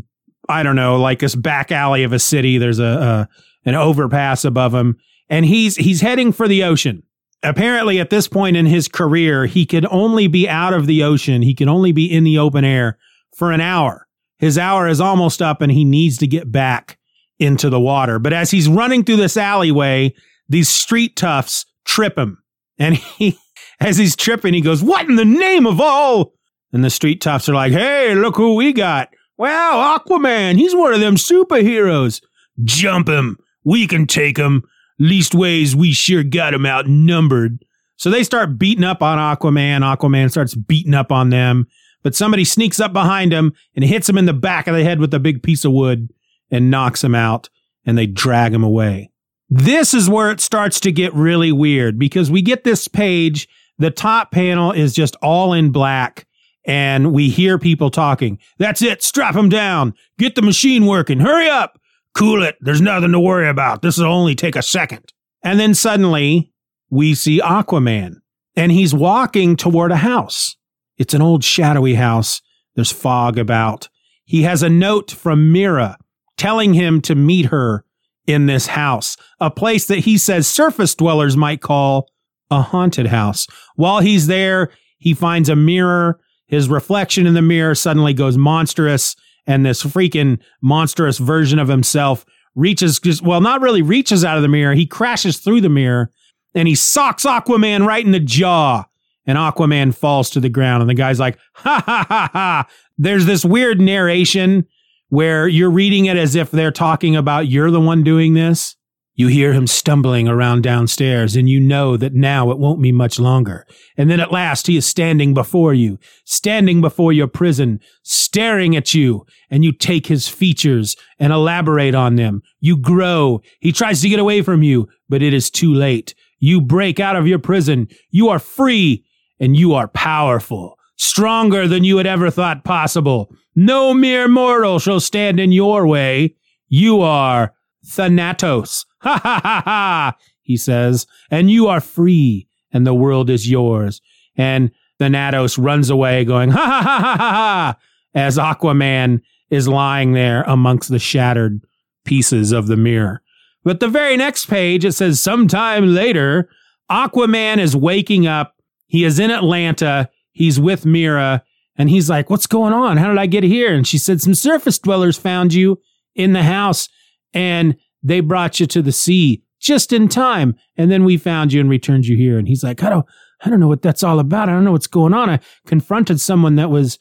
I 0.49 0.63
don't 0.63 0.77
know, 0.77 0.97
like 0.97 1.19
this 1.19 1.35
back 1.35 1.71
alley 1.71 2.03
of 2.03 2.13
a 2.13 2.19
city. 2.19 2.57
There's 2.57 2.79
a, 2.79 3.29
an 3.65 3.75
overpass 3.75 4.45
above 4.45 4.75
him, 4.75 4.97
and 5.29 5.45
he's 5.45 5.77
he's 5.77 6.01
heading 6.01 6.33
for 6.33 6.49
the 6.49 6.65
ocean. 6.65 7.03
Apparently, 7.43 8.01
at 8.01 8.09
this 8.09 8.27
point 8.27 8.57
in 8.57 8.65
his 8.65 8.89
career, 8.89 9.45
he 9.45 9.67
could 9.67 9.87
only 9.91 10.29
be 10.29 10.49
out 10.49 10.73
of 10.73 10.87
the 10.87 11.03
ocean. 11.03 11.43
He 11.43 11.55
can 11.55 11.69
only 11.69 11.93
be 11.93 12.11
in 12.11 12.25
the 12.25 12.39
open 12.39 12.65
air 12.65 12.99
for 13.37 13.53
an 13.53 13.61
hour. 13.61 14.04
His 14.39 14.59
hour 14.59 14.89
is 14.89 15.01
almost 15.01 15.41
up 15.41 15.61
and 15.61 15.71
he 15.71 15.85
needs 15.85 16.19
to 16.19 16.27
get 16.27 16.51
back 16.51 16.99
into 17.39 17.71
the 17.71 17.81
water. 17.81 18.19
But 18.19 18.33
as 18.33 18.51
he's 18.51 18.69
running 18.69 19.05
through 19.05 19.17
this 19.17 19.37
alleyway, 19.37 20.15
these 20.49 20.69
street 20.69 21.17
toughs 21.17 21.67
trip 21.85 22.19
him. 22.19 22.43
And 22.79 22.97
he, 22.97 23.39
as 23.81 23.97
he's 23.97 24.17
tripping, 24.17 24.55
he 24.55 24.61
goes, 24.61 24.83
What 24.83 25.09
in 25.09 25.17
the 25.17 25.25
name 25.25 25.67
of 25.67 25.81
all? 25.81 26.35
And 26.73 26.85
the 26.85 26.91
street 26.91 27.21
toughs 27.21 27.49
are 27.49 27.55
like, 27.55 27.73
Hey, 27.73 28.15
look 28.15 28.37
who 28.37 28.55
we 28.55 28.73
got. 28.73 29.11
Wow, 29.37 29.99
Aquaman, 29.99 30.57
he's 30.57 30.75
one 30.75 30.95
of 30.95 31.01
them 31.01 31.17
superheroes. 31.17 32.23
Jump 32.63 33.09
him. 33.09 33.37
We 33.65 33.87
can 33.87 34.07
take 34.07 34.37
him. 34.37 34.63
Leastways, 35.01 35.75
we 35.75 35.93
sure 35.93 36.23
got 36.23 36.55
him 36.55 36.67
outnumbered. 36.67 37.65
So 37.97 38.11
they 38.11 38.23
start 38.23 38.59
beating 38.59 38.85
up 38.85 39.03
on 39.03 39.19
Aquaman. 39.19 39.81
Aquaman 39.81 40.31
starts 40.31 40.55
beating 40.55 40.95
up 40.95 41.11
on 41.11 41.31
them 41.31 41.67
but 42.05 42.15
somebody 42.15 42.45
sneaks 42.45 42.79
up 42.79 42.93
behind 42.93 43.33
him 43.33 43.53
and 43.75 43.85
hits 43.85 44.09
him 44.09 44.19
in 44.19 44.27
the 44.27 44.33
back 44.33 44.69
of 44.69 44.77
the 44.77 44.85
head 44.85 45.01
with 45.01 45.13
a 45.13 45.19
big 45.19 45.43
piece 45.43 45.65
of 45.65 45.73
wood 45.73 46.11
and 46.51 46.71
knocks 46.71 47.03
him 47.03 47.15
out 47.15 47.49
and 47.85 47.99
they 47.99 48.07
drag 48.07 48.55
him 48.55 48.63
away. 48.63 49.11
This 49.51 49.93
is 49.95 50.09
where 50.09 50.31
it 50.31 50.41
starts 50.41 50.79
to 50.81 50.93
get 50.93 51.13
really 51.15 51.51
weird 51.51 51.99
because 51.99 52.31
we 52.31 52.43
get 52.43 52.63
this 52.63 52.87
page. 52.87 53.49
The 53.79 53.91
top 53.91 54.31
panel 54.31 54.71
is 54.71 54.95
just 54.95 55.17
all 55.17 55.53
in 55.53 55.71
black 55.73 56.27
and 56.67 57.13
we 57.13 57.29
hear 57.29 57.59
people 57.59 57.91
talking. 57.91 58.39
That's 58.59 58.83
it. 58.83 59.03
Strap 59.03 59.35
him 59.35 59.49
down. 59.49 59.95
Get 60.19 60.35
the 60.35 60.43
machine 60.43 60.87
working. 60.87 61.21
Hurry 61.21 61.49
up. 61.49 61.81
Cool 62.15 62.43
it. 62.43 62.57
There's 62.61 62.81
nothing 62.81 63.13
to 63.13 63.21
worry 63.21 63.49
about. 63.49 63.83
This 63.83 63.99
will 63.99 64.07
only 64.07 64.35
take 64.35 64.57
a 64.57 64.63
second. 64.63 65.13
And 65.43 65.59
then 65.59 65.75
suddenly 65.75 66.53
we 66.91 67.15
see 67.15 67.41
Aquaman 67.41 68.17
and 68.57 68.71
he's 68.71 68.95
walking 68.95 69.57
toward 69.57 69.91
a 69.91 69.97
house. 69.97 70.57
It's 70.97 71.15
an 71.15 71.23
old 71.23 71.45
shadowy 71.45 71.95
house. 71.95 72.41
There's 72.75 72.93
fog 72.93 73.39
about. 73.39 73.89
He 74.25 74.43
has 74.43 74.63
a 74.63 74.69
note 74.69 75.11
from 75.11 75.53
Mera 75.53 75.99
telling 76.37 76.75
him 76.75 77.01
to 77.03 77.15
meet 77.15 77.47
her 77.47 77.85
in 78.27 78.47
this 78.47 78.69
house, 78.69 79.17
a 79.39 79.51
place 79.51 79.87
that 79.87 80.01
he 80.01 80.17
says 80.17 80.49
surface 80.49 80.95
dwellers 80.95 81.37
might 81.37 81.61
call 81.61 82.09
a 82.51 82.63
haunted 82.63 83.07
house. 83.09 83.47
While 83.77 84.01
he's 84.01 84.27
there, 84.27 84.71
he 84.99 85.13
finds 85.13 85.49
a 85.49 85.57
mirror. 85.57 86.19
His 86.47 86.69
reflection 86.69 87.27
in 87.27 87.35
the 87.35 87.43
mirror 87.43 87.75
suddenly 87.75 88.15
goes 88.15 88.39
monstrous, 88.39 89.15
and 89.47 89.65
this 89.65 89.83
freaking 89.83 90.39
monstrous 90.63 91.19
version 91.19 91.59
of 91.59 91.69
himself 91.69 92.25
reaches, 92.55 92.99
just, 92.99 93.23
well, 93.23 93.41
not 93.41 93.61
really 93.61 93.83
reaches 93.83 94.25
out 94.25 94.37
of 94.37 94.43
the 94.43 94.49
mirror. 94.49 94.75
He 94.75 94.87
crashes 94.87 95.39
through 95.39 95.61
the 95.61 95.69
mirror 95.69 96.11
and 96.55 96.69
he 96.69 96.75
socks 96.75 97.25
Aquaman 97.25 97.85
right 97.85 98.05
in 98.05 98.13
the 98.13 98.21
jaw 98.21 98.85
and 99.27 99.39
Aquaman 99.39 99.95
falls 99.95 100.31
to 100.31 100.41
the 100.41 100.49
ground 100.49 100.83
and 100.83 100.91
the 100.91 100.95
guy's 100.95 101.21
like, 101.21 101.39
ha 101.55 101.83
ha 101.85 102.07
ha 102.09 102.31
ha. 102.33 102.69
There's 102.99 103.27
this 103.27 103.45
weird 103.45 103.81
narration 103.81 104.67
where 105.09 105.47
you're 105.49 105.71
reading 105.71 106.07
it 106.07 106.17
as 106.17 106.35
if 106.35 106.51
they're 106.51 106.73
talking 106.73 107.17
about 107.17 107.49
you're 107.49 107.71
the 107.71 107.81
one 107.81 108.03
doing 108.03 108.35
this. 108.35 108.77
You 109.17 109.29
hear 109.29 109.53
him 109.53 109.69
stumbling 109.69 110.27
around 110.27 110.65
downstairs 110.65 111.37
and 111.37 111.49
you 111.49 111.61
know 111.61 111.97
that 111.97 112.15
now 112.15 112.51
it 112.51 112.59
won't 112.59 112.83
be 112.83 112.91
much 112.91 113.21
longer. 113.21 113.65
And 113.97 114.11
then 114.11 114.19
at 114.19 114.33
last 114.33 114.67
he 114.67 114.77
is 114.77 114.87
standing 114.87 115.35
before 115.35 115.73
you, 115.73 116.01
standing 116.25 116.81
before 116.81 117.13
your 117.13 117.29
prison, 117.29 117.79
staring 118.03 118.75
at 118.75 118.93
you, 118.93 119.25
and 119.51 119.65
you 119.65 119.71
take 119.71 120.09
his 120.09 120.29
features 120.29 120.97
and 121.21 121.33
elaborate 121.33 121.95
on 121.95 122.17
them. 122.17 122.43
You 122.59 122.77
grow. 122.77 123.41
He 123.61 123.71
tries 123.71 124.01
to 124.03 124.09
get 124.09 124.19
away 124.19 124.43
from 124.43 124.65
you, 124.65 124.89
but 125.09 125.23
it 125.23 125.33
is 125.33 125.49
too 125.49 125.73
late. 125.73 126.17
You 126.41 126.61
break 126.61 126.99
out 126.99 127.15
of 127.15 127.29
your 127.29 127.39
prison. 127.39 127.87
You 128.11 128.31
are 128.31 128.41
free 128.41 129.05
and 129.41 129.57
you 129.57 129.75
are 129.75 129.89
powerful, 129.89 130.79
stronger 130.97 131.67
than 131.67 131.85
you 131.85 131.97
had 131.97 132.07
ever 132.07 132.31
thought 132.31 132.65
possible. 132.65 133.31
No 133.55 133.95
mere 133.95 134.29
mortal 134.29 134.79
shall 134.79 135.01
stand 135.01 135.39
in 135.39 135.53
your 135.53 135.87
way. 135.87 136.35
You 136.69 137.01
are 137.01 137.55
Thanatos. 137.87 138.87
Ha 139.05 139.21
ha 139.23 139.41
ha 139.43 139.63
ha, 139.67 140.17
he 140.41 140.57
says, 140.57 141.07
and 141.31 141.51
you 141.51 141.67
are 141.67 141.83
free, 141.83 142.49
and 142.73 142.87
the 142.87 142.95
world 142.95 143.29
is 143.29 143.51
yours. 143.51 144.01
And 144.35 144.71
Thanatos 144.99 145.59
runs 145.59 145.91
away, 145.91 146.25
going, 146.25 146.49
ha 146.49 146.59
ha 146.59 146.81
ha 146.83 146.99
ha 146.99 147.17
ha 147.19 147.31
ha, 147.31 147.79
as 148.15 148.39
Aquaman 148.39 149.21
is 149.51 149.69
lying 149.69 150.13
there 150.13 150.43
amongst 150.47 150.89
the 150.89 150.99
shattered 150.99 151.61
pieces 152.07 152.51
of 152.51 152.67
the 152.67 152.79
mirror. 152.79 153.21
But 153.63 153.81
the 153.81 153.89
very 153.89 154.17
next 154.17 154.47
page, 154.47 154.87
it 154.87 154.93
says, 154.93 155.21
sometime 155.21 155.95
later, 155.95 156.49
Aquaman 156.91 157.59
is 157.59 157.77
waking 157.77 158.27
up 158.27 158.55
he 158.87 159.05
is 159.05 159.19
in 159.19 159.31
Atlanta. 159.31 160.09
He's 160.33 160.59
with 160.59 160.85
Mera 160.85 161.43
and 161.77 161.91
he's 161.91 162.09
like, 162.09 162.31
What's 162.31 162.47
going 162.47 162.73
on? 162.73 162.97
How 162.97 163.09
did 163.09 163.19
I 163.19 163.27
get 163.27 163.45
here? 163.45 163.75
And 163.75 163.87
she 163.87 163.99
said, 163.99 164.21
Some 164.21 164.35
surface 164.35 164.79
dwellers 164.79 165.17
found 165.17 165.55
you 165.55 165.81
in 166.15 166.33
the 166.33 166.43
house 166.43 166.89
and 167.33 167.77
they 168.03 168.21
brought 168.21 168.61
you 168.61 168.67
to 168.67 168.83
the 168.83 168.93
sea 168.93 169.43
just 169.61 169.93
in 169.93 170.09
time. 170.09 170.57
And 170.77 170.91
then 170.91 171.05
we 171.05 171.17
found 171.17 171.53
you 171.53 171.61
and 171.61 171.71
returned 171.71 172.07
you 172.07 172.17
here. 172.17 172.39
And 172.39 172.47
he's 172.47 172.63
like, 172.63 172.83
I 172.83 172.91
don't, 172.91 173.07
I 173.45 173.51
don't 173.51 173.61
know 173.61 173.69
what 173.69 173.83
that's 173.83 174.03
all 174.03 174.21
about. 174.21 174.49
I 174.49 174.53
don't 174.53 174.65
know 174.65 174.73
what's 174.73 174.87
going 174.87 175.15
on. 175.15 175.31
I 175.31 175.41
confronted 175.67 176.21
someone 176.21 176.57
that 176.57 176.71
was 176.71 176.99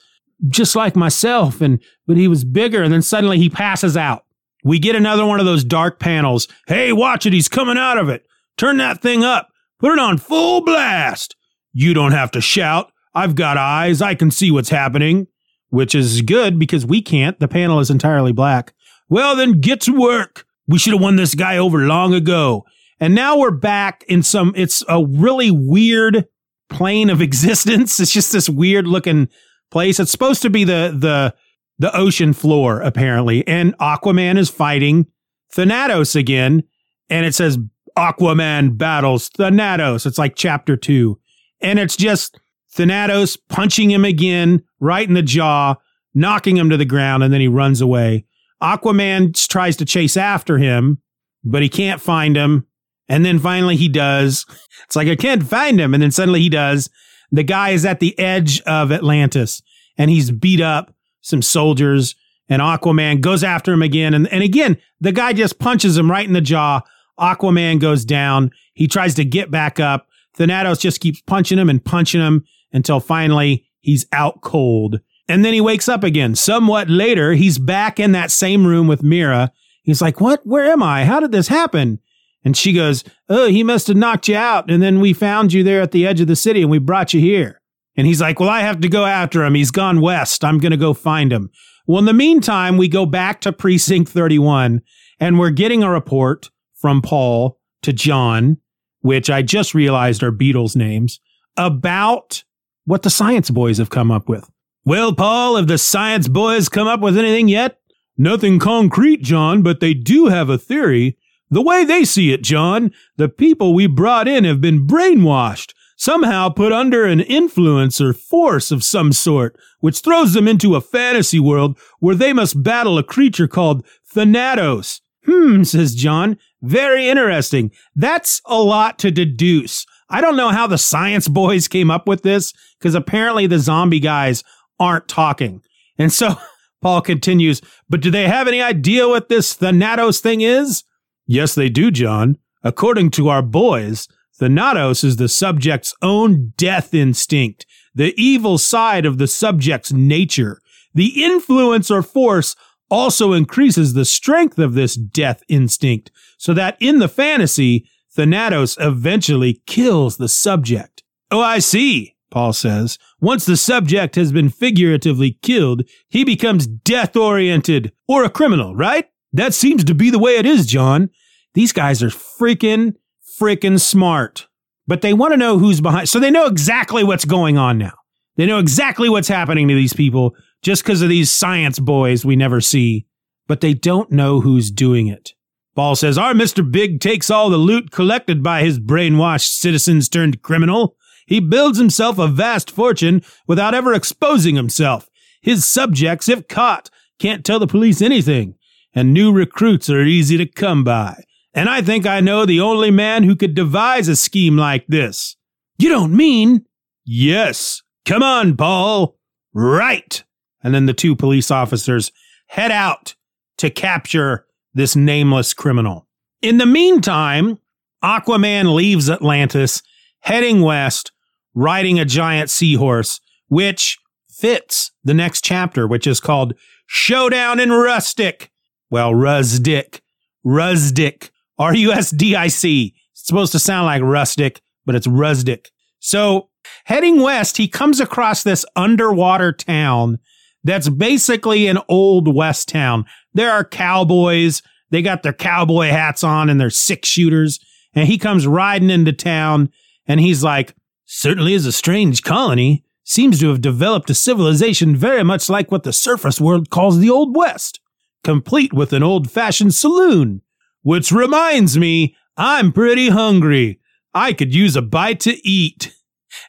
just 0.50 0.76
like 0.76 0.96
myself 0.96 1.62
and, 1.62 1.82
but 2.08 2.18
he 2.18 2.28
was 2.28 2.44
bigger. 2.44 2.82
And 2.82 2.94
then 2.94 3.02
suddenly 3.02 3.38
he 3.38 3.50
passes 3.50 3.96
out. 3.96 4.26
We 4.64 4.80
get 4.80 4.96
another 4.96 5.26
one 5.26 5.40
of 5.40 5.46
those 5.46 5.64
dark 5.64 6.00
panels. 6.00 6.48
Hey, 6.68 6.94
watch 6.94 7.26
it. 7.26 7.34
He's 7.34 7.50
coming 7.50 7.78
out 7.78 7.98
of 7.98 8.08
it. 8.10 8.26
Turn 8.58 8.78
that 8.78 9.02
thing 9.02 9.24
up. 9.24 9.50
Put 9.80 9.94
it 9.94 10.00
on 10.00 10.18
full 10.18 10.64
blast. 10.64 11.36
You 11.74 11.94
don't 11.94 12.12
have 12.12 12.32
to 12.32 12.42
shout. 12.42 12.92
I've 13.14 13.36
got 13.36 13.58
eyes. 13.58 14.02
I 14.02 14.16
can 14.16 14.32
see 14.32 14.52
what's 14.52 14.70
happening. 14.70 15.28
Which 15.70 15.96
is 15.96 16.22
good 16.22 16.60
because 16.60 16.86
we 16.86 17.02
can't. 17.02 17.40
The 17.40 17.48
panel 17.48 17.80
is 17.80 17.90
entirely 17.90 18.32
black. 18.32 18.74
Well, 19.10 19.36
then 19.36 19.60
get 19.60 19.82
to 19.82 20.00
work. 20.00 20.46
We 20.68 20.78
should 20.78 20.94
have 20.94 21.02
won 21.02 21.16
this 21.16 21.34
guy 21.34 21.58
over 21.58 21.80
long 21.80 22.14
ago. 22.14 22.64
And 23.00 23.16
now 23.16 23.38
we're 23.38 23.52
back 23.52 24.04
in 24.08 24.22
some, 24.24 24.54
it's 24.56 24.84
a 24.88 25.04
really 25.04 25.52
weird 25.52 26.28
plane 26.70 27.10
of 27.10 27.22
existence. 27.24 28.00
It's 28.00 28.14
just 28.14 28.32
this 28.32 28.48
weird 28.48 28.88
looking 28.88 29.30
place. 29.72 30.00
It's 30.00 30.12
supposed 30.12 30.44
to 30.44 30.50
be 30.50 30.64
the, 30.64 30.96
the, 30.96 31.34
the 31.80 31.96
ocean 31.98 32.34
floor, 32.34 32.82
apparently. 32.82 33.46
And 33.48 33.78
Aquaman 33.80 34.38
is 34.38 34.50
fighting 34.50 35.08
Thanatos 35.52 36.16
again. 36.16 36.64
And 37.10 37.26
it 37.26 37.36
says 37.36 37.58
Aquaman 37.98 38.78
battles 38.78 39.30
Thanatos. 39.30 40.06
It's 40.06 40.18
like 40.18 40.36
chapter 40.36 40.78
two. 40.78 41.20
And 41.64 41.80
it's 41.80 41.96
just 41.96 42.40
Thanatos 42.74 43.38
punching 43.38 43.90
him 43.90 44.06
again 44.06 44.64
right 44.80 45.08
in 45.08 45.14
the 45.14 45.24
jaw, 45.24 45.76
knocking 46.14 46.58
him 46.58 46.70
to 46.70 46.78
the 46.78 46.86
ground, 46.86 47.24
and 47.24 47.34
then 47.34 47.42
he 47.42 47.48
runs 47.48 47.82
away. 47.82 48.26
Aquaman 48.62 49.36
tries 49.48 49.78
to 49.78 49.86
chase 49.86 50.16
after 50.16 50.58
him, 50.58 51.02
but 51.44 51.62
he 51.62 51.70
can't 51.70 52.02
find 52.02 52.36
him. 52.36 52.66
And 53.10 53.26
then 53.26 53.40
finally 53.40 53.76
he 53.76 53.90
does. 53.90 54.46
It's 54.86 54.98
like, 54.98 55.08
I 55.08 55.16
can't 55.16 55.48
find 55.48 55.80
him. 55.80 55.94
And 55.94 56.04
then 56.04 56.12
suddenly 56.12 56.42
he 56.42 56.50
does. 56.50 56.90
The 57.32 57.42
guy 57.42 57.70
is 57.70 57.86
at 57.86 58.00
the 58.00 58.20
edge 58.20 58.62
of 58.62 58.92
Atlantis 58.92 59.64
and 59.98 60.12
he's 60.12 60.30
beat 60.30 60.60
up 60.62 60.94
some 61.22 61.42
soldiers 61.42 62.16
and 62.50 62.62
Aquaman 62.62 63.22
goes 63.22 63.44
after 63.44 63.72
him 63.72 63.82
again. 63.82 64.14
And, 64.14 64.28
and 64.28 64.44
again, 64.44 64.78
the 65.00 65.14
guy 65.14 65.34
just 65.34 65.58
punches 65.58 65.98
him 65.98 66.12
right 66.12 66.28
in 66.28 66.34
the 66.34 66.42
jaw. 66.42 66.82
Aquaman 67.20 67.80
goes 67.80 68.06
down. 68.06 68.52
He 68.74 68.88
tries 68.88 69.16
to 69.16 69.26
get 69.26 69.50
back 69.50 69.80
up. 69.80 70.08
Thanatos 70.36 70.80
just 70.80 71.00
keeps 71.00 71.22
punching 71.22 71.58
him 71.58 71.70
and 71.70 71.84
punching 71.84 72.22
him 72.22 72.46
until 72.72 73.00
finally 73.00 73.66
he's 73.80 74.06
out 74.12 74.42
cold. 74.42 75.00
And 75.28 75.46
then 75.46 75.54
he 75.54 75.62
wakes 75.62 75.88
up 75.88 76.04
again. 76.04 76.36
Somewhat 76.36 76.90
later, 76.90 77.34
he's 77.34 77.58
back 77.58 78.00
in 78.00 78.12
that 78.12 78.32
same 78.32 78.68
room 78.68 78.88
with 78.88 79.04
Mera. 79.04 79.52
He's 79.84 80.02
like, 80.02 80.20
What? 80.20 80.46
Where 80.46 80.72
am 80.72 80.84
I? 80.84 81.06
How 81.06 81.20
did 81.20 81.32
this 81.32 81.48
happen? 81.48 82.00
And 82.44 82.58
she 82.58 82.74
goes, 82.74 83.04
Oh, 83.30 83.48
he 83.48 83.64
must 83.64 83.88
have 83.88 83.98
knocked 83.98 84.28
you 84.28 84.36
out. 84.36 84.70
And 84.70 84.82
then 84.82 85.00
we 85.00 85.14
found 85.14 85.54
you 85.54 85.64
there 85.64 85.82
at 85.82 85.92
the 85.92 86.06
edge 86.06 86.20
of 86.20 86.28
the 86.28 86.36
city 86.36 86.62
and 86.62 86.72
we 86.72 86.80
brought 86.80 87.14
you 87.14 87.22
here. 87.22 87.62
And 87.96 88.08
he's 88.08 88.22
like, 88.22 88.40
Well, 88.40 88.50
I 88.50 88.62
have 88.62 88.82
to 88.82 88.90
go 88.90 89.06
after 89.06 89.44
him. 89.44 89.54
He's 89.54 89.72
gone 89.72 90.02
west. 90.02 90.44
I'm 90.44 90.58
going 90.58 90.72
to 90.72 90.78
go 90.78 90.94
find 90.94 91.32
him. 91.32 91.52
Well, 91.86 92.00
in 92.00 92.06
the 92.06 92.14
meantime, 92.14 92.78
we 92.78 92.88
go 92.88 93.06
back 93.06 93.42
to 93.42 93.52
precinct 93.52 94.10
31 94.10 94.82
and 95.20 95.40
we're 95.40 95.52
getting 95.52 95.84
a 95.84 95.92
report 95.92 96.50
from 96.74 97.02
Paul 97.02 97.60
to 97.82 97.94
John, 97.94 98.58
which 99.04 99.30
I 99.30 99.42
just 99.42 99.76
realized 99.76 100.24
are 100.24 100.32
Beatles 100.32 100.76
names, 100.76 101.20
about 101.56 102.44
what 102.86 103.04
the 103.04 103.10
science 103.10 103.52
boys 103.52 103.78
have 103.78 103.90
come 103.90 104.10
up 104.10 104.28
with. 104.28 104.50
Well, 104.86 105.14
Paul, 105.14 105.58
have 105.58 105.68
the 105.68 105.78
science 105.78 106.28
boys 106.28 106.70
come 106.70 106.88
up 106.88 107.02
with 107.02 107.18
anything 107.18 107.48
yet? 107.48 107.80
Nothing 108.18 108.60
concrete, 108.60 109.22
John, 109.22 109.62
but 109.62 109.80
they 109.80 109.94
do 109.94 110.28
have 110.28 110.50
a 110.50 110.58
theory. 110.58 111.18
The 111.50 111.62
way 111.62 111.84
they 111.84 112.06
see 112.06 112.32
it, 112.32 112.44
John, 112.44 112.92
the 113.18 113.30
people 113.30 113.74
we 113.74 113.88
brought 113.88 114.28
in 114.28 114.46
have 114.46 114.62
been 114.62 114.88
brainwashed 114.88 115.74
somehow 115.98 116.50
put 116.50 116.72
under 116.72 117.06
an 117.06 117.20
influence 117.22 118.02
or 118.02 118.14
force 118.14 118.72
of 118.72 118.84
some 118.84 119.12
sort, 119.12 119.58
which 119.80 120.00
throws 120.00 120.34
them 120.34 120.48
into 120.48 120.76
a 120.76 120.82
fantasy 120.82 121.40
world 121.40 121.78
where 122.00 122.16
they 122.16 122.34
must 122.34 122.64
battle 122.64 122.98
a 122.98 123.04
creature 123.04 123.48
called 123.48 123.86
Thanatos. 124.14 125.02
Hmm, 125.26 125.64
says 125.64 125.96
John. 125.96 126.38
Very 126.64 127.10
interesting. 127.10 127.72
That's 127.94 128.42
a 128.46 128.56
lot 128.56 128.98
to 129.00 129.12
deduce. 129.12 129.86
I 130.10 130.22
don't 130.22 130.38
know 130.38 130.50
how 130.50 130.66
the 130.66 130.78
science 130.78 131.28
boys 131.28 131.68
came 131.68 131.92
up 131.92 132.08
with 132.08 132.24
this, 132.24 132.54
because 132.80 132.96
apparently 132.96 133.48
the 133.48 133.60
zombie 133.60 134.00
guys 134.00 134.44
aren't 134.80 135.10
talking. 135.10 135.62
And 135.98 136.12
so 136.12 136.36
Paul 136.82 137.02
continues, 137.02 137.62
but 137.90 138.02
do 138.02 138.10
they 138.10 138.28
have 138.28 138.48
any 138.48 138.62
idea 138.62 139.10
what 139.10 139.28
this 139.28 139.54
Thanatos 139.54 140.22
thing 140.22 140.40
is? 140.42 140.84
Yes, 141.28 141.54
they 141.54 141.68
do, 141.70 141.92
John. 141.92 142.38
According 142.64 143.12
to 143.12 143.28
our 143.28 143.42
boys, 143.42 144.08
Thanatos 144.40 145.04
is 145.04 145.18
the 145.18 145.28
subject's 145.28 145.94
own 146.02 146.54
death 146.58 146.94
instinct, 146.94 147.66
the 147.94 148.14
evil 148.16 148.58
side 148.58 149.06
of 149.06 149.18
the 149.18 149.28
subject's 149.28 149.92
nature. 149.92 150.60
The 150.94 151.24
influence 151.24 151.90
or 151.90 152.04
force 152.04 152.56
also 152.94 153.34
increases 153.34 153.94
the 153.94 154.06
strength 154.06 154.60
of 154.60 154.76
this 154.76 154.94
death 154.96 155.42
instinct, 155.50 156.12
so 156.38 156.54
that 156.54 156.78
in 156.80 157.00
the 157.00 157.08
fantasy, 157.08 157.90
Thanatos 158.16 158.78
eventually 158.80 159.64
kills 159.66 160.18
the 160.18 160.30
subject. 160.30 161.02
Oh, 161.32 161.42
I 161.42 161.58
see, 161.58 162.16
Paul 162.30 162.54
says. 162.54 163.00
Once 163.20 163.46
the 163.46 163.58
subject 163.58 164.14
has 164.14 164.32
been 164.32 164.50
figuratively 164.50 165.40
killed, 165.42 165.82
he 166.08 166.24
becomes 166.24 166.68
death 166.68 167.16
oriented 167.16 167.92
or 168.08 168.24
a 168.24 168.30
criminal, 168.30 168.76
right? 168.76 169.10
That 169.32 169.56
seems 169.56 169.84
to 169.86 169.96
be 169.96 170.12
the 170.12 170.20
way 170.20 170.36
it 170.36 170.46
is, 170.46 170.68
John. 170.68 171.10
These 171.56 171.74
guys 171.74 172.04
are 172.04 172.10
freaking 172.10 172.94
freaking 173.42 173.80
smart, 173.80 174.48
but 174.86 175.02
they 175.02 175.14
want 175.14 175.34
to 175.34 175.38
know 175.38 175.58
who's 175.58 175.82
behind. 175.82 176.10
So 176.10 176.20
they 176.20 176.30
know 176.30 176.46
exactly 176.46 177.04
what's 177.04 177.26
going 177.26 177.58
on 177.58 177.80
now. 177.80 177.94
They 178.36 178.46
know 178.46 178.60
exactly 178.60 179.10
what's 179.10 179.28
happening 179.28 179.68
to 179.68 179.74
these 179.74 179.94
people 179.94 180.36
just 180.64 180.84
because 180.84 181.02
of 181.02 181.10
these 181.10 181.30
science 181.30 181.78
boys 181.78 182.26
we 182.26 182.36
never 182.36 182.62
see, 182.62 183.06
but 183.48 183.62
they 183.62 183.74
don't 183.74 184.12
know 184.12 184.40
who's 184.42 184.72
doing 184.72 185.08
it. 185.08 185.34
Paul 185.76 185.96
says, 185.96 186.18
Our 186.18 186.34
Mr. 186.34 186.70
Big 186.70 187.00
takes 187.00 187.30
all 187.30 187.50
the 187.50 187.58
loot 187.58 187.92
collected 187.92 188.42
by 188.42 188.64
his 188.64 188.80
brainwashed 188.80 189.60
citizens 189.60 190.08
turned 190.08 190.42
criminal. 190.42 190.96
He 191.26 191.40
builds 191.40 191.78
himself 191.78 192.18
a 192.18 192.28
vast 192.28 192.72
fortune 192.72 193.24
without 193.48 193.74
ever 193.74 193.94
exposing 193.94 194.56
himself. 194.56 195.10
His 195.42 195.66
subjects, 195.66 196.30
if 196.30 196.48
caught, 196.48 196.90
can't 197.20 197.44
tell 197.44 197.60
the 197.60 197.68
police 197.68 198.02
anything, 198.02 198.56
and 198.94 199.14
new 199.14 199.32
recruits 199.32 199.90
are 199.90 200.04
easy 200.04 200.38
to 200.38 200.46
come 200.46 200.84
by. 200.84 201.24
And 201.54 201.70
I 201.70 201.82
think 201.82 202.06
I 202.06 202.20
know 202.20 202.46
the 202.46 202.62
only 202.62 202.92
man 202.92 203.24
who 203.24 203.36
could 203.36 203.54
devise 203.56 204.08
a 204.08 204.16
scheme 204.16 204.58
like 204.58 204.88
this. 204.88 205.36
You 205.78 205.90
don't 205.90 206.16
mean? 206.16 206.66
Yes. 207.06 207.82
Come 208.06 208.24
on, 208.24 208.56
Paul. 208.58 209.18
Right. 209.54 210.24
And 210.64 210.74
then 210.74 210.86
the 210.86 210.94
two 210.94 211.16
police 211.16 211.52
officers 211.52 212.12
head 212.48 212.72
out 212.72 213.16
to 213.58 213.70
capture 213.70 214.46
this 214.74 214.96
nameless 214.96 215.54
criminal. 215.54 216.08
In 216.42 216.58
the 216.58 216.66
meantime, 216.66 217.60
Aquaman 218.04 218.74
leaves 218.74 219.10
Atlantis, 219.10 219.82
heading 220.20 220.62
west, 220.62 221.12
riding 221.54 222.00
a 222.00 222.06
giant 222.06 222.50
seahorse, 222.50 223.20
which 223.48 223.98
fits 224.30 224.92
the 225.04 225.14
next 225.14 225.44
chapter, 225.44 225.88
which 225.88 226.08
is 226.08 226.20
called 226.20 226.54
Showdown 226.86 227.60
in 227.60 227.72
Rustic. 227.72 228.52
Well, 228.90 229.12
Rusdic. 229.12 230.02
Rusdic. 230.46 231.30
R 231.58 231.76
U 231.76 231.92
S 231.92 232.10
D 232.12 232.36
I 232.36 232.48
C. 232.48 232.96
It's 233.12 233.28
supposed 233.28 233.52
to 233.52 233.60
sound 233.60 233.86
like 233.86 234.02
rustic, 234.02 234.62
but 234.86 234.96
it's 234.96 235.08
rustic. 235.08 235.72
So 236.00 236.50
heading 236.86 237.22
west, 237.22 237.58
he 237.58 237.68
comes 237.68 238.00
across 238.00 238.44
this 238.44 238.66
underwater 238.76 239.54
town 239.54 240.20
that's 240.64 240.90
basically 240.90 241.68
an 241.68 241.80
old 241.90 242.34
west 242.34 242.70
town. 242.70 243.06
There 243.34 243.52
are 243.52 243.66
cowboys. 243.66 244.62
They 244.90 245.02
got 245.02 245.24
their 245.24 245.34
cowboy 245.34 245.88
hats 245.88 246.24
on 246.24 246.50
and 246.50 246.60
their 246.60 246.70
six 246.70 247.10
shooters. 247.10 247.60
And 247.94 248.08
he 248.08 248.18
comes 248.18 248.48
riding 248.48 248.90
into 248.90 249.14
town 249.14 249.72
and 250.08 250.20
he's 250.20 250.44
like, 250.44 250.76
certainly 251.06 251.54
is 251.54 251.66
a 251.66 251.72
strange 251.72 252.24
colony. 252.24 252.84
Seems 253.04 253.40
to 253.42 253.50
have 253.50 253.62
developed 253.62 254.10
a 254.10 254.16
civilization 254.16 254.96
very 254.96 255.24
much 255.24 255.50
like 255.50 255.72
what 255.72 255.84
the 255.84 255.92
surface 255.92 256.40
world 256.40 256.70
calls 256.70 257.00
the 257.00 257.10
Old 257.10 257.36
West, 257.36 257.82
complete 258.24 258.72
with 258.72 258.94
an 258.94 259.04
old 259.04 259.30
fashioned 259.30 259.74
saloon, 259.74 260.42
which 260.84 261.12
reminds 261.12 261.78
me, 261.78 262.16
I'm 262.38 262.72
pretty 262.72 263.10
hungry. 263.10 263.82
I 264.14 264.32
could 264.32 264.56
use 264.56 264.78
a 264.78 264.82
bite 264.82 265.20
to 265.22 265.48
eat. 265.48 265.94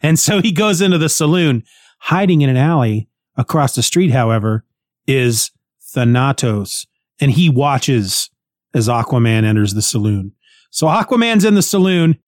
And 0.01 0.19
so 0.19 0.41
he 0.41 0.51
goes 0.51 0.81
into 0.81 0.97
the 0.97 1.11
saloon. 1.11 1.63
Hiding 1.99 2.41
in 2.41 2.49
an 2.49 2.57
alley 2.57 3.11
across 3.37 3.75
the 3.75 3.83
street, 3.83 4.11
however, 4.11 4.65
is 5.07 5.51
Thanatos. 5.95 6.87
And 7.21 7.31
he 7.31 7.49
watches 7.49 8.31
as 8.75 8.89
Aquaman 8.89 9.45
enters 9.45 9.75
the 9.75 9.83
saloon. 9.83 10.33
So 10.71 10.87
Aquaman's 10.89 11.45
in 11.45 11.55
the 11.55 11.63
saloon. 11.63 12.19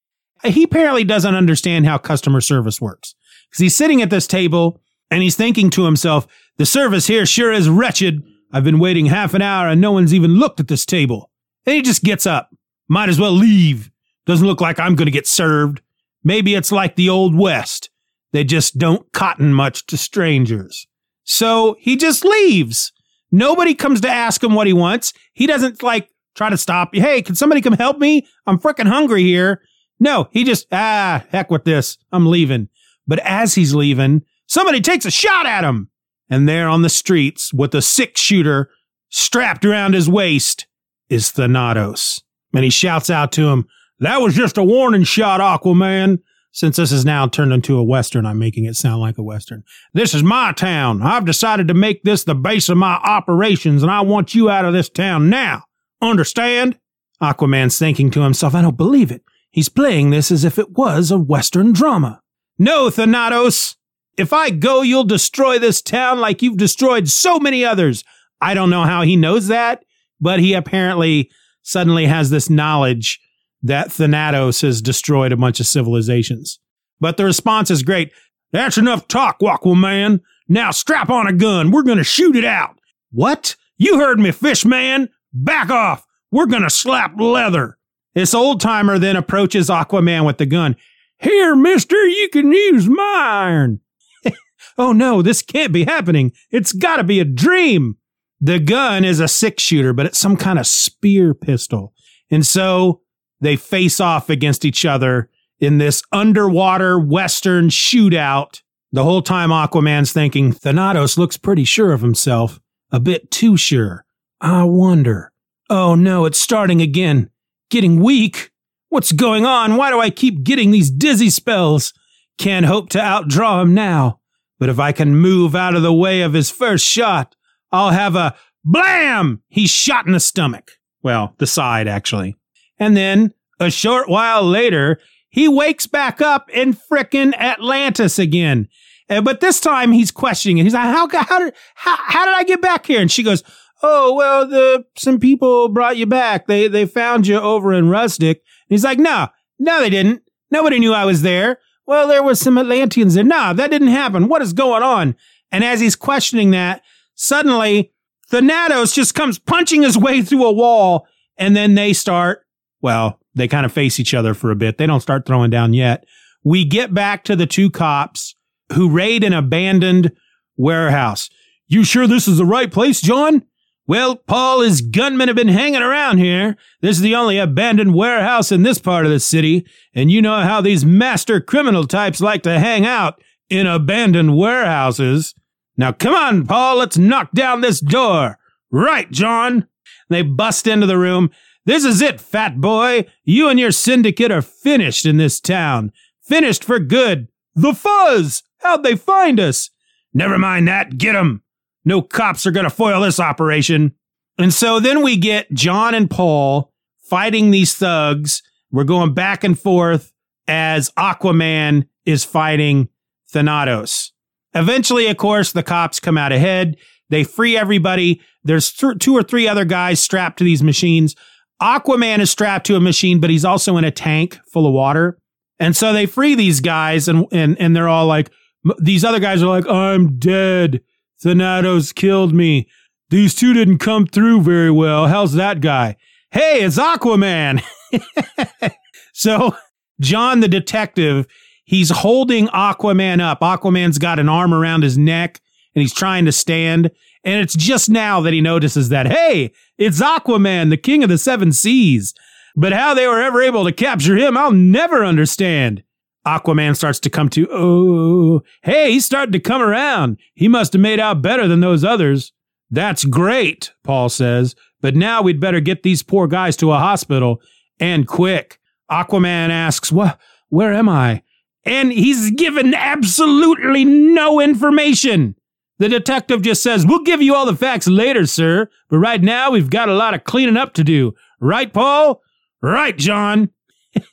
He 0.45 0.62
apparently 0.62 1.05
doesn't 1.05 1.35
understand 1.35 1.87
how 1.87 1.99
customer 1.99 2.40
service 2.40 2.81
works 2.81 3.14
because 3.49 3.61
he's 3.61 3.75
sitting 3.75 4.03
at 4.03 4.11
this 4.11 4.27
table 4.27 4.81
and 5.11 5.23
he's 5.23 5.37
thinking 5.37 5.71
to 5.71 5.85
himself, 5.85 6.27
the 6.57 6.66
service 6.66 7.07
here 7.07 7.27
sure 7.27 7.53
is 7.53 7.69
wretched. 7.69 8.23
I've 8.53 8.64
been 8.64 8.79
waiting 8.79 9.07
half 9.07 9.35
an 9.35 9.42
hour 9.42 9.69
and 9.69 9.81
no 9.81 9.92
one's 9.92 10.14
even 10.14 10.37
looked 10.37 10.61
at 10.61 10.69
this 10.69 10.87
table. 10.87 11.31
And 11.64 11.75
he 11.75 11.83
just 11.83 12.05
gets 12.05 12.27
up. 12.27 12.51
Might 12.88 13.09
as 13.09 13.19
well 13.19 13.33
leave. 13.33 13.90
Doesn't 14.27 14.47
look 14.47 14.61
like 14.61 14.79
I'm 14.79 14.95
going 14.95 15.07
to 15.07 15.12
get 15.12 15.27
served. 15.27 15.81
Maybe 16.23 16.55
it's 16.55 16.73
like 16.73 16.97
the 16.97 17.09
Old 17.09 17.37
West. 17.37 17.90
They 18.33 18.45
just 18.45 18.79
don't 18.79 19.11
cotton 19.12 19.53
much 19.53 19.87
to 19.87 19.97
strangers. 19.97 20.87
So 21.27 21.77
he 21.81 21.97
just 21.97 22.25
leaves. 22.25 22.93
Nobody 23.31 23.75
comes 23.75 24.01
to 24.01 24.09
ask 24.09 24.43
him 24.43 24.55
what 24.55 24.67
he 24.67 24.73
wants. 24.73 25.12
He 25.35 25.47
doesn't 25.47 25.83
like 25.83 26.09
try 26.35 26.49
to 26.49 26.57
stop 26.57 26.95
you. 26.95 27.03
Hey, 27.03 27.21
can 27.21 27.35
somebody 27.35 27.61
come 27.61 27.75
help 27.75 27.99
me? 27.99 28.27
I'm 28.47 28.59
freaking 28.59 28.87
hungry 28.87 29.25
here. 29.25 29.61
No, 29.99 30.29
he 30.31 30.45
just, 30.45 30.67
ah, 30.73 31.25
heck 31.31 31.51
with 31.51 31.65
this. 31.65 31.99
I'm 32.12 32.27
leaving. 32.27 32.69
But 33.07 33.19
as 33.21 33.55
he's 33.55 33.75
leaving, 33.75 34.23
somebody 34.47 34.81
takes 34.81 35.05
a 35.05 35.11
shot 35.11 35.47
at 35.47 35.65
him. 35.65 35.91
And 36.31 36.49
there 36.49 36.69
on 36.69 36.83
the 36.83 36.89
streets 36.89 37.53
with 37.53 37.75
a 37.75 37.83
six 37.83 38.21
shooter 38.21 38.71
strapped 39.09 39.65
around 39.65 39.95
his 39.95 40.09
waist 40.09 40.67
is 41.09 41.31
Thanatos. 41.31 42.23
And 42.55 42.65
he 42.65 42.71
shouts 42.71 43.11
out 43.11 43.33
to 43.33 43.49
him, 43.49 43.67
That 44.01 44.21
was 44.21 44.35
just 44.35 44.59
a 44.59 44.65
warning 44.65 45.05
shot, 45.05 45.41
Aquaman. 45.41 46.21
Since 46.57 46.77
this 46.77 46.90
is 46.90 47.05
now 47.05 47.27
turned 47.27 47.53
into 47.53 47.77
a 47.77 47.85
Western, 47.85 48.25
I'm 48.25 48.38
making 48.38 48.64
it 48.64 48.77
sound 48.77 49.03
like 49.03 49.19
a 49.19 49.23
Western. 49.23 49.62
This 49.92 50.14
is 50.14 50.23
my 50.23 50.53
town. 50.53 51.03
I've 51.03 51.27
decided 51.27 51.69
to 51.69 51.75
make 51.75 52.03
this 52.03 52.25
the 52.25 52.35
base 52.35 52.71
of 52.71 52.79
my 52.79 52.95
operations, 52.95 53.83
and 53.83 53.92
I 53.92 54.01
want 54.01 54.35
you 54.35 54.49
out 54.49 54.64
of 54.64 54.73
this 54.73 54.88
town 54.88 55.29
now. 55.29 55.64
Understand? 56.01 56.79
Aquaman's 57.23 57.79
thinking 57.79 58.11
to 58.11 58.23
himself, 58.23 58.55
I 58.55 58.62
don't 58.62 58.79
believe 58.79 59.11
it. 59.11 59.23
He's 59.51 59.69
playing 59.69 60.09
this 60.09 60.31
as 60.31 60.47
if 60.47 60.59
it 60.59 60.71
was 60.71 61.11
a 61.11 61.19
Western 61.19 61.75
drama. 61.75 62.23
No, 62.59 62.88
Thanatos. 62.88 63.77
If 64.16 64.33
I 64.33 64.49
go, 64.49 64.81
you'll 64.81 65.05
destroy 65.05 65.59
this 65.59 65.83
town 65.83 66.21
like 66.21 66.40
you've 66.40 66.57
destroyed 66.57 67.11
so 67.11 67.38
many 67.38 67.66
others. 67.66 68.03
I 68.40 68.55
don't 68.55 68.71
know 68.71 68.85
how 68.85 69.03
he 69.03 69.14
knows 69.14 69.49
that, 69.49 69.85
but 70.23 70.40
he 70.40 70.55
apparently 70.55 71.31
suddenly 71.61 72.07
has 72.07 72.31
this 72.31 72.49
knowledge 72.49 73.21
that 73.62 73.92
Thanatos 73.92 74.61
has 74.61 74.83
destroyed 74.83 75.33
a 75.33 75.37
bunch 75.37 75.61
of 75.61 75.66
civilizations. 75.66 76.59
But 77.01 77.16
the 77.16 77.25
response 77.25 77.71
is 77.71 77.83
great. 77.83 78.12
That's 78.53 78.79
enough 78.79 79.09
talk, 79.09 79.40
Aquaman. 79.40 80.21
Now 80.49 80.71
strap 80.71 81.11
on 81.11 81.27
a 81.27 81.33
gun. 81.33 81.71
We're 81.71 81.83
going 81.83 81.99
to 81.99 82.05
shoot 82.05 82.37
it 82.37 82.45
out. 82.45 82.79
What? 83.11 83.57
You 83.77 83.99
heard 83.99 84.19
me, 84.19 84.31
fish 84.33 84.64
man. 84.64 85.11
Back 85.33 85.71
off. 85.71 86.07
We're 86.31 86.47
going 86.47 86.62
to 86.62 86.71
slap 86.71 87.19
leather. 87.19 87.79
This 88.14 88.35
old 88.35 88.61
timer 88.61 88.99
then 88.99 89.16
approaches 89.16 89.69
Aquaman 89.69 90.25
with 90.25 90.38
the 90.38 90.47
gun. 90.47 90.77
Here, 91.19 91.55
mister, 91.55 91.97
you 91.97 92.29
can 92.31 92.53
use 92.53 92.88
my 92.88 93.14
iron. 93.19 93.81
oh 94.79 94.92
no, 94.92 95.23
this 95.23 95.42
can't 95.42 95.73
be 95.73 95.85
happening. 95.85 96.33
It's 96.51 96.73
got 96.73 96.97
to 96.97 97.05
be 97.05 97.21
a 97.21 97.25
dream. 97.25 97.97
The 98.40 98.59
gun 98.59 99.05
is 99.05 99.21
a 99.21 99.29
six 99.29 99.62
shooter, 99.62 99.92
but 99.92 100.07
it's 100.07 100.19
some 100.19 100.37
kind 100.37 100.59
of 100.59 100.66
spear 100.66 101.35
pistol. 101.35 101.95
And 102.31 102.47
so 102.47 103.03
they 103.40 103.57
face 103.57 104.01
off 104.01 104.31
against 104.31 104.64
each 104.64 104.85
other 104.85 105.29
in 105.59 105.79
this 105.79 106.03
underwater 106.12 106.99
Western 106.99 107.68
shootout. 107.68 108.62
The 108.92 109.05
whole 109.05 109.22
time 109.22 109.51
Aquaman's 109.51 110.12
thinking, 110.12 110.53
Thanatos 110.53 111.18
looks 111.18 111.37
pretty 111.37 111.64
sure 111.64 111.92
of 111.92 112.01
himself. 112.01 112.61
A 112.90 113.01
bit 113.01 113.31
too 113.31 113.57
sure. 113.57 114.05
I 114.40 114.64
wonder. 114.64 115.33
Oh 115.68 115.94
no, 115.94 116.25
it's 116.25 116.38
starting 116.38 116.81
again. 116.81 117.31
Getting 117.70 118.01
weak. 118.03 118.53
What's 118.88 119.12
going 119.12 119.44
on? 119.44 119.77
Why 119.77 119.90
do 119.90 120.01
I 120.01 120.11
keep 120.11 120.44
getting 120.44 120.70
these 120.70 120.90
dizzy 120.90 121.31
spells? 121.31 121.92
Can't 122.38 122.66
hope 122.66 122.88
to 122.90 122.99
outdraw 122.99 123.62
him 123.62 123.75
now. 123.75 124.20
But 124.59 124.68
if 124.68 124.79
I 124.79 124.92
can 124.92 125.16
move 125.16 125.55
out 125.55 125.75
of 125.75 125.83
the 125.83 125.92
way 125.92 126.22
of 126.22 126.33
his 126.33 126.51
first 126.51 126.87
shot, 126.87 127.35
I'll 127.72 127.90
have 127.90 128.14
a 128.14 128.37
blam! 128.64 129.42
He's 129.49 129.70
shot 129.70 130.07
in 130.07 130.12
the 130.12 130.20
stomach. 130.20 130.72
Well, 131.03 131.35
the 131.38 131.46
side, 131.46 131.88
actually. 131.88 132.37
And 132.79 132.97
then, 132.97 133.33
a 133.59 133.71
short 133.71 134.09
while 134.09 134.43
later, 134.43 135.01
he 135.29 135.49
wakes 135.49 135.87
back 135.87 136.21
up 136.21 136.51
in 136.51 136.75
frickin' 136.75 137.35
Atlantis 137.35 138.19
again. 138.19 138.69
Uh, 139.09 139.21
but 139.21 139.41
this 139.41 139.61
time 139.61 139.93
he's 139.93 140.11
questioning 140.11 140.59
it. 140.59 140.65
He's 140.65 140.75
like, 140.75 140.83
how, 140.85 141.09
how 141.09 141.39
did, 141.39 141.55
how, 141.75 141.97
how 141.97 142.25
did 142.25 142.35
I 142.35 142.45
get 142.45 142.61
back 142.61 142.87
here? 142.87 143.01
And 143.01 143.11
she 143.11 143.23
goes, 143.23 143.43
Oh, 143.83 144.15
well, 144.15 144.49
the, 144.49 144.85
some 144.97 145.21
people 145.21 145.69
brought 145.69 145.97
you 145.97 146.07
back. 146.07 146.47
They, 146.47 146.67
they 146.69 146.87
found 146.87 147.27
you 147.27 147.39
over 147.39 147.73
in 147.73 147.89
Rustic. 147.89 148.39
And 148.39 148.75
he's 148.75 148.85
like, 148.85 148.99
no, 148.99 149.29
no, 149.59 149.81
they 149.81 149.91
didn't. 149.91 150.23
Nobody 150.51 150.79
knew 150.79 150.93
I 150.93 151.05
was 151.05 151.23
there. 151.23 151.59
Well, 151.87 152.09
there 152.09 152.23
was 152.23 152.41
some 152.41 152.59
Atlanteans 152.59 153.15
there. 153.15 153.25
No, 153.25 153.53
that 153.53 153.71
didn't 153.71 153.89
happen. 153.89 154.29
What 154.29 154.43
is 154.43 154.53
going 154.53 154.83
on? 154.83 155.15
And 155.53 155.62
as 155.62 155.81
he's 155.81 155.95
questioning 155.95 156.51
that, 156.53 156.83
suddenly 157.15 157.93
Thanatos 158.29 158.95
just 158.95 159.15
comes 159.15 159.39
punching 159.39 159.83
his 159.83 159.99
way 159.99 160.23
through 160.23 160.47
a 160.47 160.53
wall. 160.53 161.07
And 161.37 161.55
then 161.55 161.75
they 161.75 161.93
start, 161.93 162.46
well, 162.87 163.18
they 163.35 163.49
kind 163.49 163.66
of 163.66 163.72
face 163.72 163.99
each 163.99 164.14
other 164.14 164.33
for 164.33 164.53
a 164.53 164.55
bit. 164.55 164.79
They 164.79 164.87
don't 164.87 165.01
start 165.01 165.27
throwing 165.27 165.51
down 165.51 165.75
yet. 165.75 166.05
We 166.44 166.64
get 166.64 166.94
back 166.94 167.25
to 167.25 167.35
the 167.35 167.44
two 167.44 167.68
cops 167.68 168.37
who 168.75 168.88
raid 168.88 169.25
an 169.25 169.33
abandoned 169.33 170.12
warehouse. 170.57 171.29
You 171.66 171.83
sure 171.83 172.07
this 172.07 172.29
is 172.29 172.38
the 172.38 172.44
right 172.44 172.70
place, 172.70 173.01
John? 173.01 173.42
Well, 173.88 174.14
Paul, 174.14 174.61
his 174.61 174.83
gunmen 174.83 175.27
have 175.27 175.37
been 175.37 175.49
hanging 175.49 175.83
around 175.83 176.18
here. 176.18 176.57
This 176.81 176.99
is 176.99 177.03
the 177.03 177.16
only 177.16 177.38
abandoned 177.38 177.92
warehouse 177.92 178.53
in 178.53 178.62
this 178.62 178.79
part 178.79 179.05
of 179.05 179.11
the 179.11 179.18
city, 179.18 179.66
and 179.92 180.09
you 180.09 180.22
know 180.22 180.42
how 180.42 180.61
these 180.61 180.85
master 180.85 181.40
criminal 181.40 181.88
types 181.88 182.20
like 182.20 182.44
to 182.44 182.61
hang 182.61 182.87
out 182.87 183.20
in 183.51 183.66
abandoned 183.66 184.37
warehouses. 184.37 185.35
Now 185.77 185.90
come 185.90 186.14
on, 186.14 186.46
Paul, 186.46 186.77
let's 186.77 186.96
knock 186.96 187.33
down 187.33 187.62
this 187.62 187.81
door. 187.81 188.38
Right, 188.70 189.11
John. 189.11 189.66
They 190.09 190.22
bust 190.22 190.68
into 190.68 190.87
the 190.87 190.99
room. 190.99 191.33
This 191.66 191.85
is 191.85 192.00
it, 192.00 192.20
fat 192.20 192.61
boy. 192.61 193.07
You 193.24 193.48
and 193.48 193.59
your 193.61 193.72
syndicate 193.72 194.31
are 194.31 194.40
finished 194.40 195.05
in 195.05 195.18
this 195.18 195.40
town. 195.40 195.92
Finished 196.22 196.64
for 196.64 196.79
good. 196.79 197.29
The 197.55 197.74
fuzz! 197.74 198.42
How'd 198.59 198.83
they 198.83 198.96
find 198.96 199.38
us? 199.38 199.70
Never 200.14 200.38
mind 200.38 200.66
that. 200.68 200.96
Get 200.96 201.14
'em. 201.14 201.42
No 201.85 202.02
cops 202.02 202.46
are 202.46 202.50
going 202.50 202.64
to 202.64 202.70
foil 202.70 203.02
this 203.02 203.20
operation. 203.20 203.92
And 204.38 204.52
so 204.52 204.81
then 204.81 205.02
we 205.02 205.16
get 205.16 205.52
John 205.52 205.94
and 205.94 206.11
Paul 206.11 206.72
fighting 207.02 207.50
these 207.50 207.74
thugs. 207.74 208.42
We're 208.70 208.85
going 208.85 209.14
back 209.14 209.44
and 209.44 209.59
forth 209.59 210.12
as 210.48 210.90
Aquaman 210.92 211.87
is 212.05 212.24
fighting 212.24 212.88
Thanatos. 213.29 214.12
Eventually, 214.55 215.07
of 215.09 215.16
course, 215.16 215.52
the 215.52 215.62
cops 215.62 216.00
come 216.00 216.18
out 216.18 216.33
ahead. 216.33 216.76
They 217.11 217.24
free 217.24 217.57
everybody. 217.57 218.20
There's 218.42 218.72
th- 218.72 218.98
two 218.98 219.16
or 219.16 219.22
three 219.22 219.46
other 219.46 219.64
guys 219.64 220.00
strapped 220.00 220.38
to 220.38 220.44
these 220.44 220.62
machines. 220.62 221.14
Aquaman 221.62 222.19
is 222.19 222.31
strapped 222.31 222.66
to 222.66 222.77
a 222.77 222.81
machine, 222.81 223.21
but 223.21 223.31
he's 223.31 223.45
also 223.45 223.77
in 223.77 223.85
a 223.85 223.90
tank 223.90 224.38
full 224.53 224.66
of 224.66 224.73
water. 224.73 225.19
And 225.59 225.75
so 225.75 225.92
they 225.92 226.07
free 226.07 226.35
these 226.35 226.61
guys 226.61 227.09
and, 227.09 227.27
and, 227.33 227.59
and 227.59 227.75
they're 227.75 227.88
all 227.88 228.07
like, 228.07 228.31
these 228.79 229.05
other 229.05 229.21
guys 229.21 229.42
are 229.42 229.49
like, 229.49 229.66
I'm 229.66 230.19
dead. 230.19 230.81
Thanatos 231.23 231.92
killed 231.92 232.35
me. 232.35 232.69
These 233.11 233.35
two 233.35 233.55
didn't 233.55 233.79
come 233.79 234.07
through 234.07 234.42
very 234.42 234.71
well. 234.71 235.07
How's 235.07 235.35
that 235.35 235.61
guy? 235.61 235.97
Hey, 236.31 236.62
it's 236.62 236.79
Aquaman. 236.79 237.62
so, 239.14 239.57
John 240.01 240.40
the 240.40 240.49
detective, 240.49 241.27
he's 241.64 241.90
holding 241.90 242.49
Aquaman 242.49 243.21
up. 243.21 243.40
Aquaman's 243.40 243.99
got 243.99 244.19
an 244.19 244.29
arm 244.29 244.53
around 244.53 244.83
his 244.83 244.99
neck 244.99 245.40
and 245.75 245.83
he's 245.83 245.95
trying 245.95 246.25
to 246.25 246.33
stand. 246.33 246.90
And 247.27 247.41
it's 247.41 247.57
just 247.57 247.91
now 247.91 248.21
that 248.21 248.33
he 248.33 248.41
notices 248.41 248.89
that, 248.91 249.09
hey, 249.09 249.53
it's 249.77 250.01
Aquaman, 250.01 250.71
the 250.71 250.77
king 250.77 251.03
of 251.03 251.11
the 251.11 251.19
seven 251.19 251.53
seas. 251.53 252.15
But 252.55 252.73
how 252.73 252.95
they 252.95 253.09
were 253.09 253.21
ever 253.21 253.43
able 253.43 253.65
to 253.65 253.73
capture 253.73 254.17
him, 254.17 254.37
I'll 254.37 254.53
never 254.53 255.05
understand. 255.05 255.83
Aquaman 256.25 256.77
starts 256.77 257.01
to 257.01 257.11
come 257.11 257.29
to, 257.31 257.49
oh, 257.51 258.43
hey, 258.62 258.93
he's 258.93 259.05
starting 259.05 259.33
to 259.33 259.41
come 259.41 259.61
around. 259.61 260.19
He 260.35 260.47
must 260.47 260.73
have 260.73 260.81
made 260.81 261.01
out 261.01 261.21
better 261.21 261.49
than 261.49 261.61
those 261.61 261.83
others. 261.85 262.33
That's 262.71 263.05
great, 263.05 263.73
Paul 263.83 264.09
says, 264.09 264.55
but 264.81 264.95
now 264.95 265.21
we'd 265.21 265.41
better 265.41 265.61
get 265.61 265.83
these 265.83 266.05
poor 266.05 266.29
guys 266.29 266.57
to 266.59 266.73
a 266.73 266.79
hospital 266.79 267.41
and 267.79 268.07
quick. 268.07 268.61
Aquaman 268.91 269.51
asks, 269.51 269.91
what, 269.91 270.19
where 270.49 270.73
am 270.73 270.89
I? 270.89 271.23
And 271.65 271.91
he's 271.91 272.31
given 272.31 272.73
absolutely 272.73 273.85
no 273.85 274.41
information. 274.41 275.35
The 275.79 275.89
detective 275.89 276.43
just 276.43 276.62
says, 276.62 276.87
We'll 276.87 277.03
give 277.03 277.23
you 277.23 277.35
all 277.35 277.47
the 277.47 277.57
facts 277.57 277.87
later, 277.87 278.27
sir, 278.27 278.69
but 278.89 278.99
right 278.99 279.23
now 279.23 279.51
we've 279.51 279.71
got 279.71 279.89
a 279.89 279.95
lot 279.95 280.15
of 280.15 280.25
cleaning 280.25 280.57
up 280.57 280.73
to 280.75 280.85
do. 280.85 281.12
Right, 281.41 281.73
Paul? 281.73 282.23
Right, 282.62 282.97
John. 282.97 283.51
and 283.95 284.05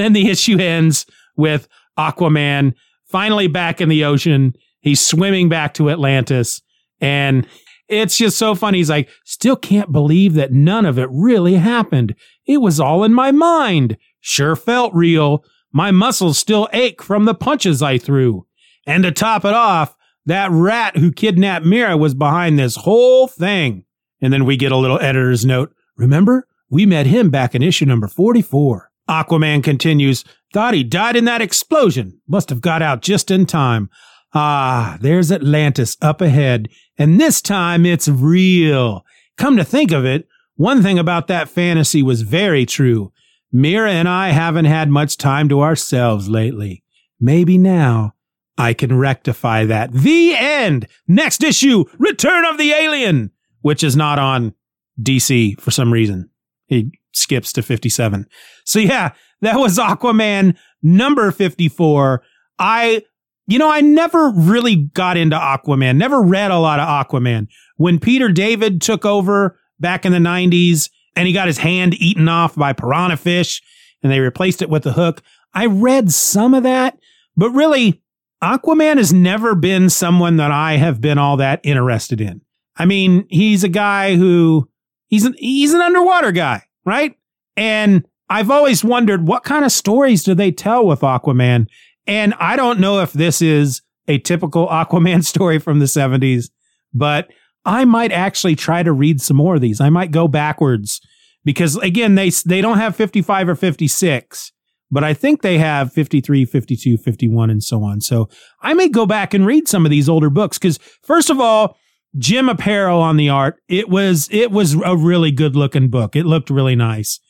then 0.00 0.12
the 0.12 0.30
issue 0.30 0.58
ends 0.58 1.06
with 1.36 1.68
Aquaman 1.98 2.74
finally 3.06 3.48
back 3.48 3.80
in 3.80 3.88
the 3.88 4.04
ocean. 4.04 4.54
He's 4.80 5.00
swimming 5.00 5.48
back 5.48 5.74
to 5.74 5.90
Atlantis 5.90 6.62
and 7.00 7.46
it's 7.88 8.18
just 8.18 8.36
so 8.36 8.54
funny. 8.54 8.78
He's 8.78 8.90
like, 8.90 9.08
still 9.24 9.56
can't 9.56 9.90
believe 9.90 10.34
that 10.34 10.52
none 10.52 10.84
of 10.84 10.98
it 10.98 11.08
really 11.10 11.54
happened. 11.54 12.14
It 12.46 12.58
was 12.58 12.78
all 12.78 13.02
in 13.02 13.14
my 13.14 13.32
mind. 13.32 13.96
Sure 14.20 14.54
felt 14.54 14.94
real. 14.94 15.42
My 15.72 15.90
muscles 15.90 16.38
still 16.38 16.68
ache 16.72 17.02
from 17.02 17.24
the 17.24 17.34
punches 17.34 17.82
I 17.82 17.98
threw. 17.98 18.46
And 18.86 19.04
to 19.04 19.12
top 19.12 19.44
it 19.44 19.54
off, 19.54 19.96
that 20.28 20.50
rat 20.50 20.96
who 20.98 21.10
kidnapped 21.10 21.64
Mera 21.64 21.96
was 21.96 22.14
behind 22.14 22.58
this 22.58 22.76
whole 22.76 23.26
thing. 23.26 23.84
And 24.20 24.30
then 24.30 24.44
we 24.44 24.58
get 24.58 24.72
a 24.72 24.76
little 24.76 25.00
editor's 25.00 25.46
note. 25.46 25.74
Remember? 25.96 26.46
We 26.68 26.84
met 26.84 27.06
him 27.06 27.30
back 27.30 27.54
in 27.54 27.62
issue 27.62 27.86
number 27.86 28.08
44. 28.08 28.90
Aquaman 29.08 29.64
continues, 29.64 30.24
thought 30.52 30.74
he 30.74 30.84
died 30.84 31.16
in 31.16 31.24
that 31.24 31.40
explosion. 31.40 32.20
Must 32.28 32.50
have 32.50 32.60
got 32.60 32.82
out 32.82 33.00
just 33.00 33.30
in 33.30 33.46
time. 33.46 33.88
Ah, 34.34 34.98
there's 35.00 35.32
Atlantis 35.32 35.96
up 36.02 36.20
ahead, 36.20 36.68
and 36.98 37.18
this 37.18 37.40
time 37.40 37.86
it's 37.86 38.06
real. 38.06 39.06
Come 39.38 39.56
to 39.56 39.64
think 39.64 39.92
of 39.92 40.04
it, 40.04 40.28
one 40.56 40.82
thing 40.82 40.98
about 40.98 41.28
that 41.28 41.48
fantasy 41.48 42.02
was 42.02 42.20
very 42.20 42.66
true. 42.66 43.12
Mera 43.50 43.92
and 43.92 44.06
I 44.06 44.30
haven't 44.30 44.66
had 44.66 44.90
much 44.90 45.16
time 45.16 45.48
to 45.48 45.62
ourselves 45.62 46.28
lately. 46.28 46.82
Maybe 47.18 47.56
now 47.56 48.12
I 48.58 48.74
can 48.74 48.98
rectify 48.98 49.64
that. 49.66 49.92
The 49.92 50.34
end! 50.36 50.88
Next 51.06 51.44
issue, 51.44 51.84
Return 51.98 52.44
of 52.44 52.58
the 52.58 52.72
Alien, 52.72 53.30
which 53.62 53.84
is 53.84 53.96
not 53.96 54.18
on 54.18 54.52
DC 55.00 55.58
for 55.60 55.70
some 55.70 55.92
reason. 55.92 56.28
He 56.66 56.90
skips 57.12 57.52
to 57.54 57.62
57. 57.62 58.26
So 58.64 58.80
yeah, 58.80 59.12
that 59.42 59.58
was 59.58 59.78
Aquaman 59.78 60.56
number 60.82 61.30
54. 61.30 62.22
I, 62.58 63.02
you 63.46 63.60
know, 63.60 63.70
I 63.70 63.80
never 63.80 64.30
really 64.34 64.74
got 64.76 65.16
into 65.16 65.36
Aquaman, 65.36 65.96
never 65.96 66.20
read 66.20 66.50
a 66.50 66.58
lot 66.58 66.80
of 66.80 66.88
Aquaman. 66.88 67.46
When 67.76 68.00
Peter 68.00 68.28
David 68.28 68.82
took 68.82 69.06
over 69.06 69.58
back 69.78 70.04
in 70.04 70.10
the 70.10 70.18
90s 70.18 70.90
and 71.14 71.28
he 71.28 71.32
got 71.32 71.46
his 71.46 71.58
hand 71.58 71.94
eaten 71.94 72.28
off 72.28 72.56
by 72.56 72.72
piranha 72.72 73.16
fish 73.16 73.62
and 74.02 74.10
they 74.10 74.18
replaced 74.18 74.62
it 74.62 74.68
with 74.68 74.84
a 74.84 74.92
hook, 74.92 75.22
I 75.54 75.66
read 75.66 76.10
some 76.10 76.54
of 76.54 76.64
that, 76.64 76.98
but 77.36 77.50
really, 77.50 78.02
Aquaman 78.42 78.96
has 78.98 79.12
never 79.12 79.54
been 79.54 79.90
someone 79.90 80.36
that 80.36 80.50
I 80.50 80.76
have 80.76 81.00
been 81.00 81.18
all 81.18 81.36
that 81.38 81.60
interested 81.64 82.20
in. 82.20 82.40
I 82.76 82.84
mean, 82.84 83.26
he's 83.28 83.64
a 83.64 83.68
guy 83.68 84.16
who 84.16 84.68
he's 85.08 85.24
an, 85.24 85.34
he's 85.38 85.74
an 85.74 85.80
underwater 85.80 86.30
guy 86.30 86.62
right? 86.88 87.14
And 87.54 88.08
I've 88.30 88.50
always 88.50 88.82
wondered 88.82 89.28
what 89.28 89.44
kind 89.44 89.64
of 89.64 89.70
stories 89.70 90.24
do 90.24 90.34
they 90.34 90.50
tell 90.50 90.86
with 90.86 91.00
Aquaman? 91.00 91.66
And 92.06 92.32
I 92.40 92.56
don't 92.56 92.80
know 92.80 93.00
if 93.00 93.12
this 93.12 93.42
is 93.42 93.82
a 94.08 94.18
typical 94.18 94.66
Aquaman 94.70 95.22
story 95.22 95.58
from 95.58 95.80
the 95.80 95.84
70s, 95.84 96.50
but 96.94 97.28
I 97.66 97.84
might 97.84 98.10
actually 98.10 98.56
try 98.56 98.82
to 98.82 98.92
read 98.92 99.20
some 99.20 99.36
more 99.36 99.56
of 99.56 99.60
these. 99.60 99.82
I 99.82 99.90
might 99.90 100.10
go 100.10 100.26
backwards 100.26 101.02
because 101.44 101.76
again, 101.76 102.14
they 102.14 102.30
they 102.30 102.62
don't 102.62 102.78
have 102.78 102.96
55 102.96 103.50
or 103.50 103.54
56, 103.54 104.52
but 104.90 105.04
I 105.04 105.14
think 105.14 105.42
they 105.42 105.58
have 105.58 105.92
53, 105.92 106.44
52, 106.44 106.96
51 106.96 107.50
and 107.50 107.62
so 107.62 107.82
on. 107.82 108.00
So 108.00 108.28
I 108.62 108.74
may 108.74 108.88
go 108.88 109.06
back 109.06 109.34
and 109.34 109.46
read 109.46 109.68
some 109.68 109.84
of 109.84 109.90
these 109.90 110.08
older 110.08 110.30
books 110.30 110.58
cuz 110.58 110.78
first 111.02 111.30
of 111.30 111.40
all, 111.40 111.76
Jim 112.16 112.48
Aparo 112.48 112.98
on 112.98 113.16
the 113.16 113.28
art, 113.28 113.60
it 113.68 113.88
was 113.88 114.28
it 114.30 114.50
was 114.50 114.74
a 114.74 114.96
really 114.96 115.30
good 115.30 115.54
looking 115.54 115.88
book. 115.88 116.16
It 116.16 116.24
looked 116.24 116.50
really 116.50 116.76
nice. 116.76 117.20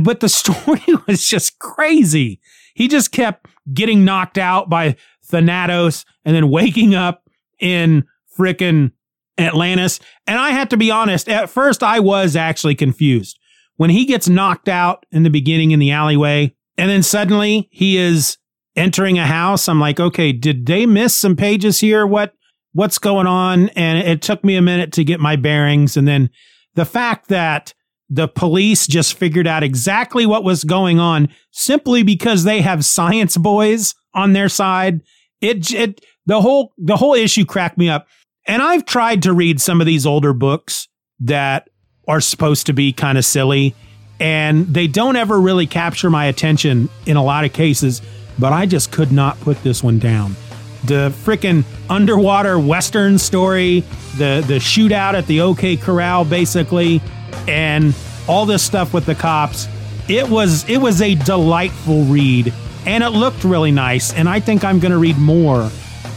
But 0.00 0.20
the 0.20 0.28
story 0.40 0.82
was 1.06 1.26
just 1.26 1.58
crazy. 1.58 2.40
He 2.74 2.88
just 2.88 3.12
kept 3.12 3.46
getting 3.72 4.04
knocked 4.04 4.38
out 4.38 4.68
by 4.68 4.96
Thanatos 5.24 6.04
and 6.24 6.34
then 6.34 6.50
waking 6.50 6.94
up 6.94 7.28
in 7.60 8.04
frickin' 8.36 8.92
Atlantis. 9.38 10.00
And 10.26 10.38
I 10.38 10.50
have 10.50 10.68
to 10.70 10.76
be 10.76 10.90
honest, 10.90 11.28
at 11.28 11.48
first 11.48 11.82
I 11.82 12.00
was 12.00 12.36
actually 12.36 12.74
confused. 12.74 13.38
When 13.76 13.90
he 13.90 14.04
gets 14.04 14.28
knocked 14.28 14.68
out 14.68 15.06
in 15.10 15.22
the 15.22 15.30
beginning 15.30 15.72
in 15.72 15.80
the 15.80 15.90
alleyway, 15.90 16.54
and 16.76 16.90
then 16.90 17.02
suddenly 17.02 17.68
he 17.70 17.96
is 17.96 18.36
entering 18.76 19.18
a 19.18 19.26
house, 19.26 19.68
I'm 19.68 19.80
like, 19.80 20.00
okay, 20.00 20.32
did 20.32 20.66
they 20.66 20.86
miss 20.86 21.14
some 21.14 21.36
pages 21.36 21.80
here? 21.80 22.06
What 22.06 22.34
what's 22.72 22.98
going 22.98 23.26
on? 23.26 23.68
And 23.70 23.98
it 23.98 24.20
took 24.20 24.42
me 24.44 24.56
a 24.56 24.62
minute 24.62 24.92
to 24.92 25.04
get 25.04 25.20
my 25.20 25.36
bearings. 25.36 25.96
And 25.96 26.08
then 26.08 26.30
the 26.74 26.84
fact 26.84 27.28
that 27.28 27.72
the 28.10 28.28
police 28.28 28.86
just 28.86 29.14
figured 29.14 29.46
out 29.46 29.62
exactly 29.62 30.26
what 30.26 30.44
was 30.44 30.64
going 30.64 30.98
on 30.98 31.28
simply 31.52 32.02
because 32.02 32.44
they 32.44 32.60
have 32.60 32.84
science 32.84 33.36
boys 33.36 33.94
on 34.12 34.32
their 34.32 34.48
side. 34.48 35.00
It, 35.40 35.72
it, 35.72 36.04
the 36.26 36.40
whole, 36.40 36.72
the 36.78 36.96
whole 36.96 37.14
issue 37.14 37.44
cracked 37.44 37.78
me 37.78 37.88
up. 37.88 38.06
And 38.46 38.60
I've 38.60 38.84
tried 38.84 39.22
to 39.22 39.32
read 39.32 39.60
some 39.60 39.80
of 39.80 39.86
these 39.86 40.04
older 40.04 40.32
books 40.32 40.86
that 41.20 41.70
are 42.06 42.20
supposed 42.20 42.66
to 42.66 42.72
be 42.72 42.92
kind 42.92 43.16
of 43.16 43.24
silly 43.24 43.74
and 44.20 44.66
they 44.66 44.86
don't 44.86 45.16
ever 45.16 45.40
really 45.40 45.66
capture 45.66 46.10
my 46.10 46.26
attention 46.26 46.88
in 47.06 47.16
a 47.16 47.22
lot 47.22 47.44
of 47.44 47.52
cases, 47.52 48.00
but 48.38 48.52
I 48.52 48.66
just 48.66 48.92
could 48.92 49.12
not 49.12 49.40
put 49.40 49.62
this 49.62 49.82
one 49.82 49.98
down. 49.98 50.36
The 50.84 51.14
freaking 51.24 51.64
underwater 51.88 52.58
western 52.58 53.18
story, 53.18 53.80
the 54.16 54.44
the 54.46 54.58
shootout 54.58 55.14
at 55.14 55.26
the 55.26 55.40
OK 55.40 55.76
Corral 55.76 56.24
basically, 56.24 57.00
and 57.48 57.94
all 58.28 58.46
this 58.46 58.62
stuff 58.62 58.92
with 58.94 59.06
the 59.06 59.14
cops. 59.14 59.68
It 60.08 60.28
was 60.28 60.68
it 60.68 60.78
was 60.78 61.00
a 61.00 61.14
delightful 61.14 62.04
read 62.04 62.52
and 62.86 63.02
it 63.02 63.10
looked 63.10 63.44
really 63.44 63.72
nice 63.72 64.12
and 64.12 64.28
I 64.28 64.40
think 64.40 64.64
I'm 64.64 64.78
going 64.78 64.92
to 64.92 64.98
read 64.98 65.16
more 65.16 65.70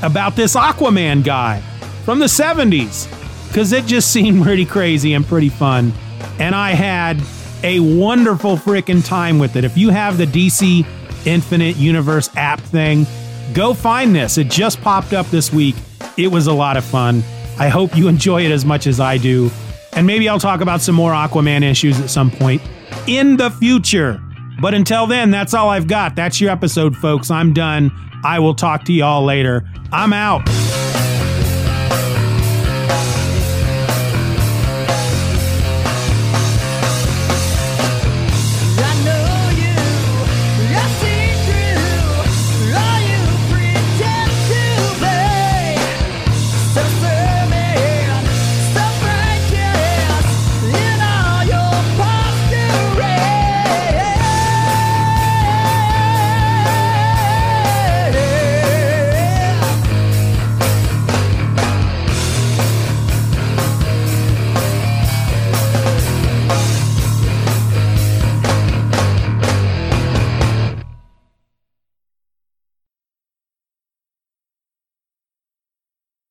about 0.03 0.35
this 0.35 0.55
Aquaman 0.55 1.23
guy 1.23 1.61
from 2.03 2.19
the 2.19 2.25
70s 2.25 3.07
cuz 3.53 3.71
it 3.71 3.85
just 3.85 4.11
seemed 4.15 4.43
pretty 4.43 4.65
crazy 4.65 5.13
and 5.13 5.25
pretty 5.25 5.49
fun 5.49 5.93
and 6.39 6.53
I 6.53 6.71
had 6.71 7.21
a 7.63 7.79
wonderful 7.79 8.57
freaking 8.57 9.05
time 9.05 9.39
with 9.39 9.55
it. 9.55 9.63
If 9.63 9.77
you 9.77 9.89
have 9.89 10.17
the 10.17 10.25
DC 10.25 10.85
Infinite 11.25 11.75
Universe 11.77 12.29
app 12.35 12.59
thing, 12.59 13.05
go 13.53 13.73
find 13.73 14.15
this. 14.15 14.37
It 14.37 14.49
just 14.49 14.81
popped 14.81 15.13
up 15.13 15.25
this 15.27 15.51
week. 15.51 15.75
It 16.17 16.27
was 16.27 16.47
a 16.47 16.53
lot 16.53 16.77
of 16.77 16.85
fun. 16.85 17.23
I 17.59 17.69
hope 17.69 17.95
you 17.95 18.07
enjoy 18.07 18.45
it 18.45 18.51
as 18.51 18.65
much 18.65 18.87
as 18.87 18.99
I 18.99 19.17
do. 19.17 19.49
And 19.93 20.05
maybe 20.05 20.29
I'll 20.29 20.39
talk 20.39 20.61
about 20.61 20.81
some 20.81 20.95
more 20.95 21.11
Aquaman 21.11 21.63
issues 21.63 21.99
at 21.99 22.09
some 22.09 22.29
point 22.29 22.61
in 23.07 23.37
the 23.37 23.49
future. 23.49 24.21
But 24.61 24.73
until 24.73 25.07
then, 25.07 25.31
that's 25.31 25.53
all 25.53 25.69
I've 25.69 25.87
got. 25.87 26.15
That's 26.15 26.41
your 26.41 26.51
episode, 26.51 26.95
folks. 26.95 27.29
I'm 27.29 27.53
done. 27.53 27.91
I 28.23 28.39
will 28.39 28.55
talk 28.55 28.85
to 28.85 28.93
y'all 28.93 29.23
later. 29.23 29.67
I'm 29.91 30.13
out. 30.13 30.47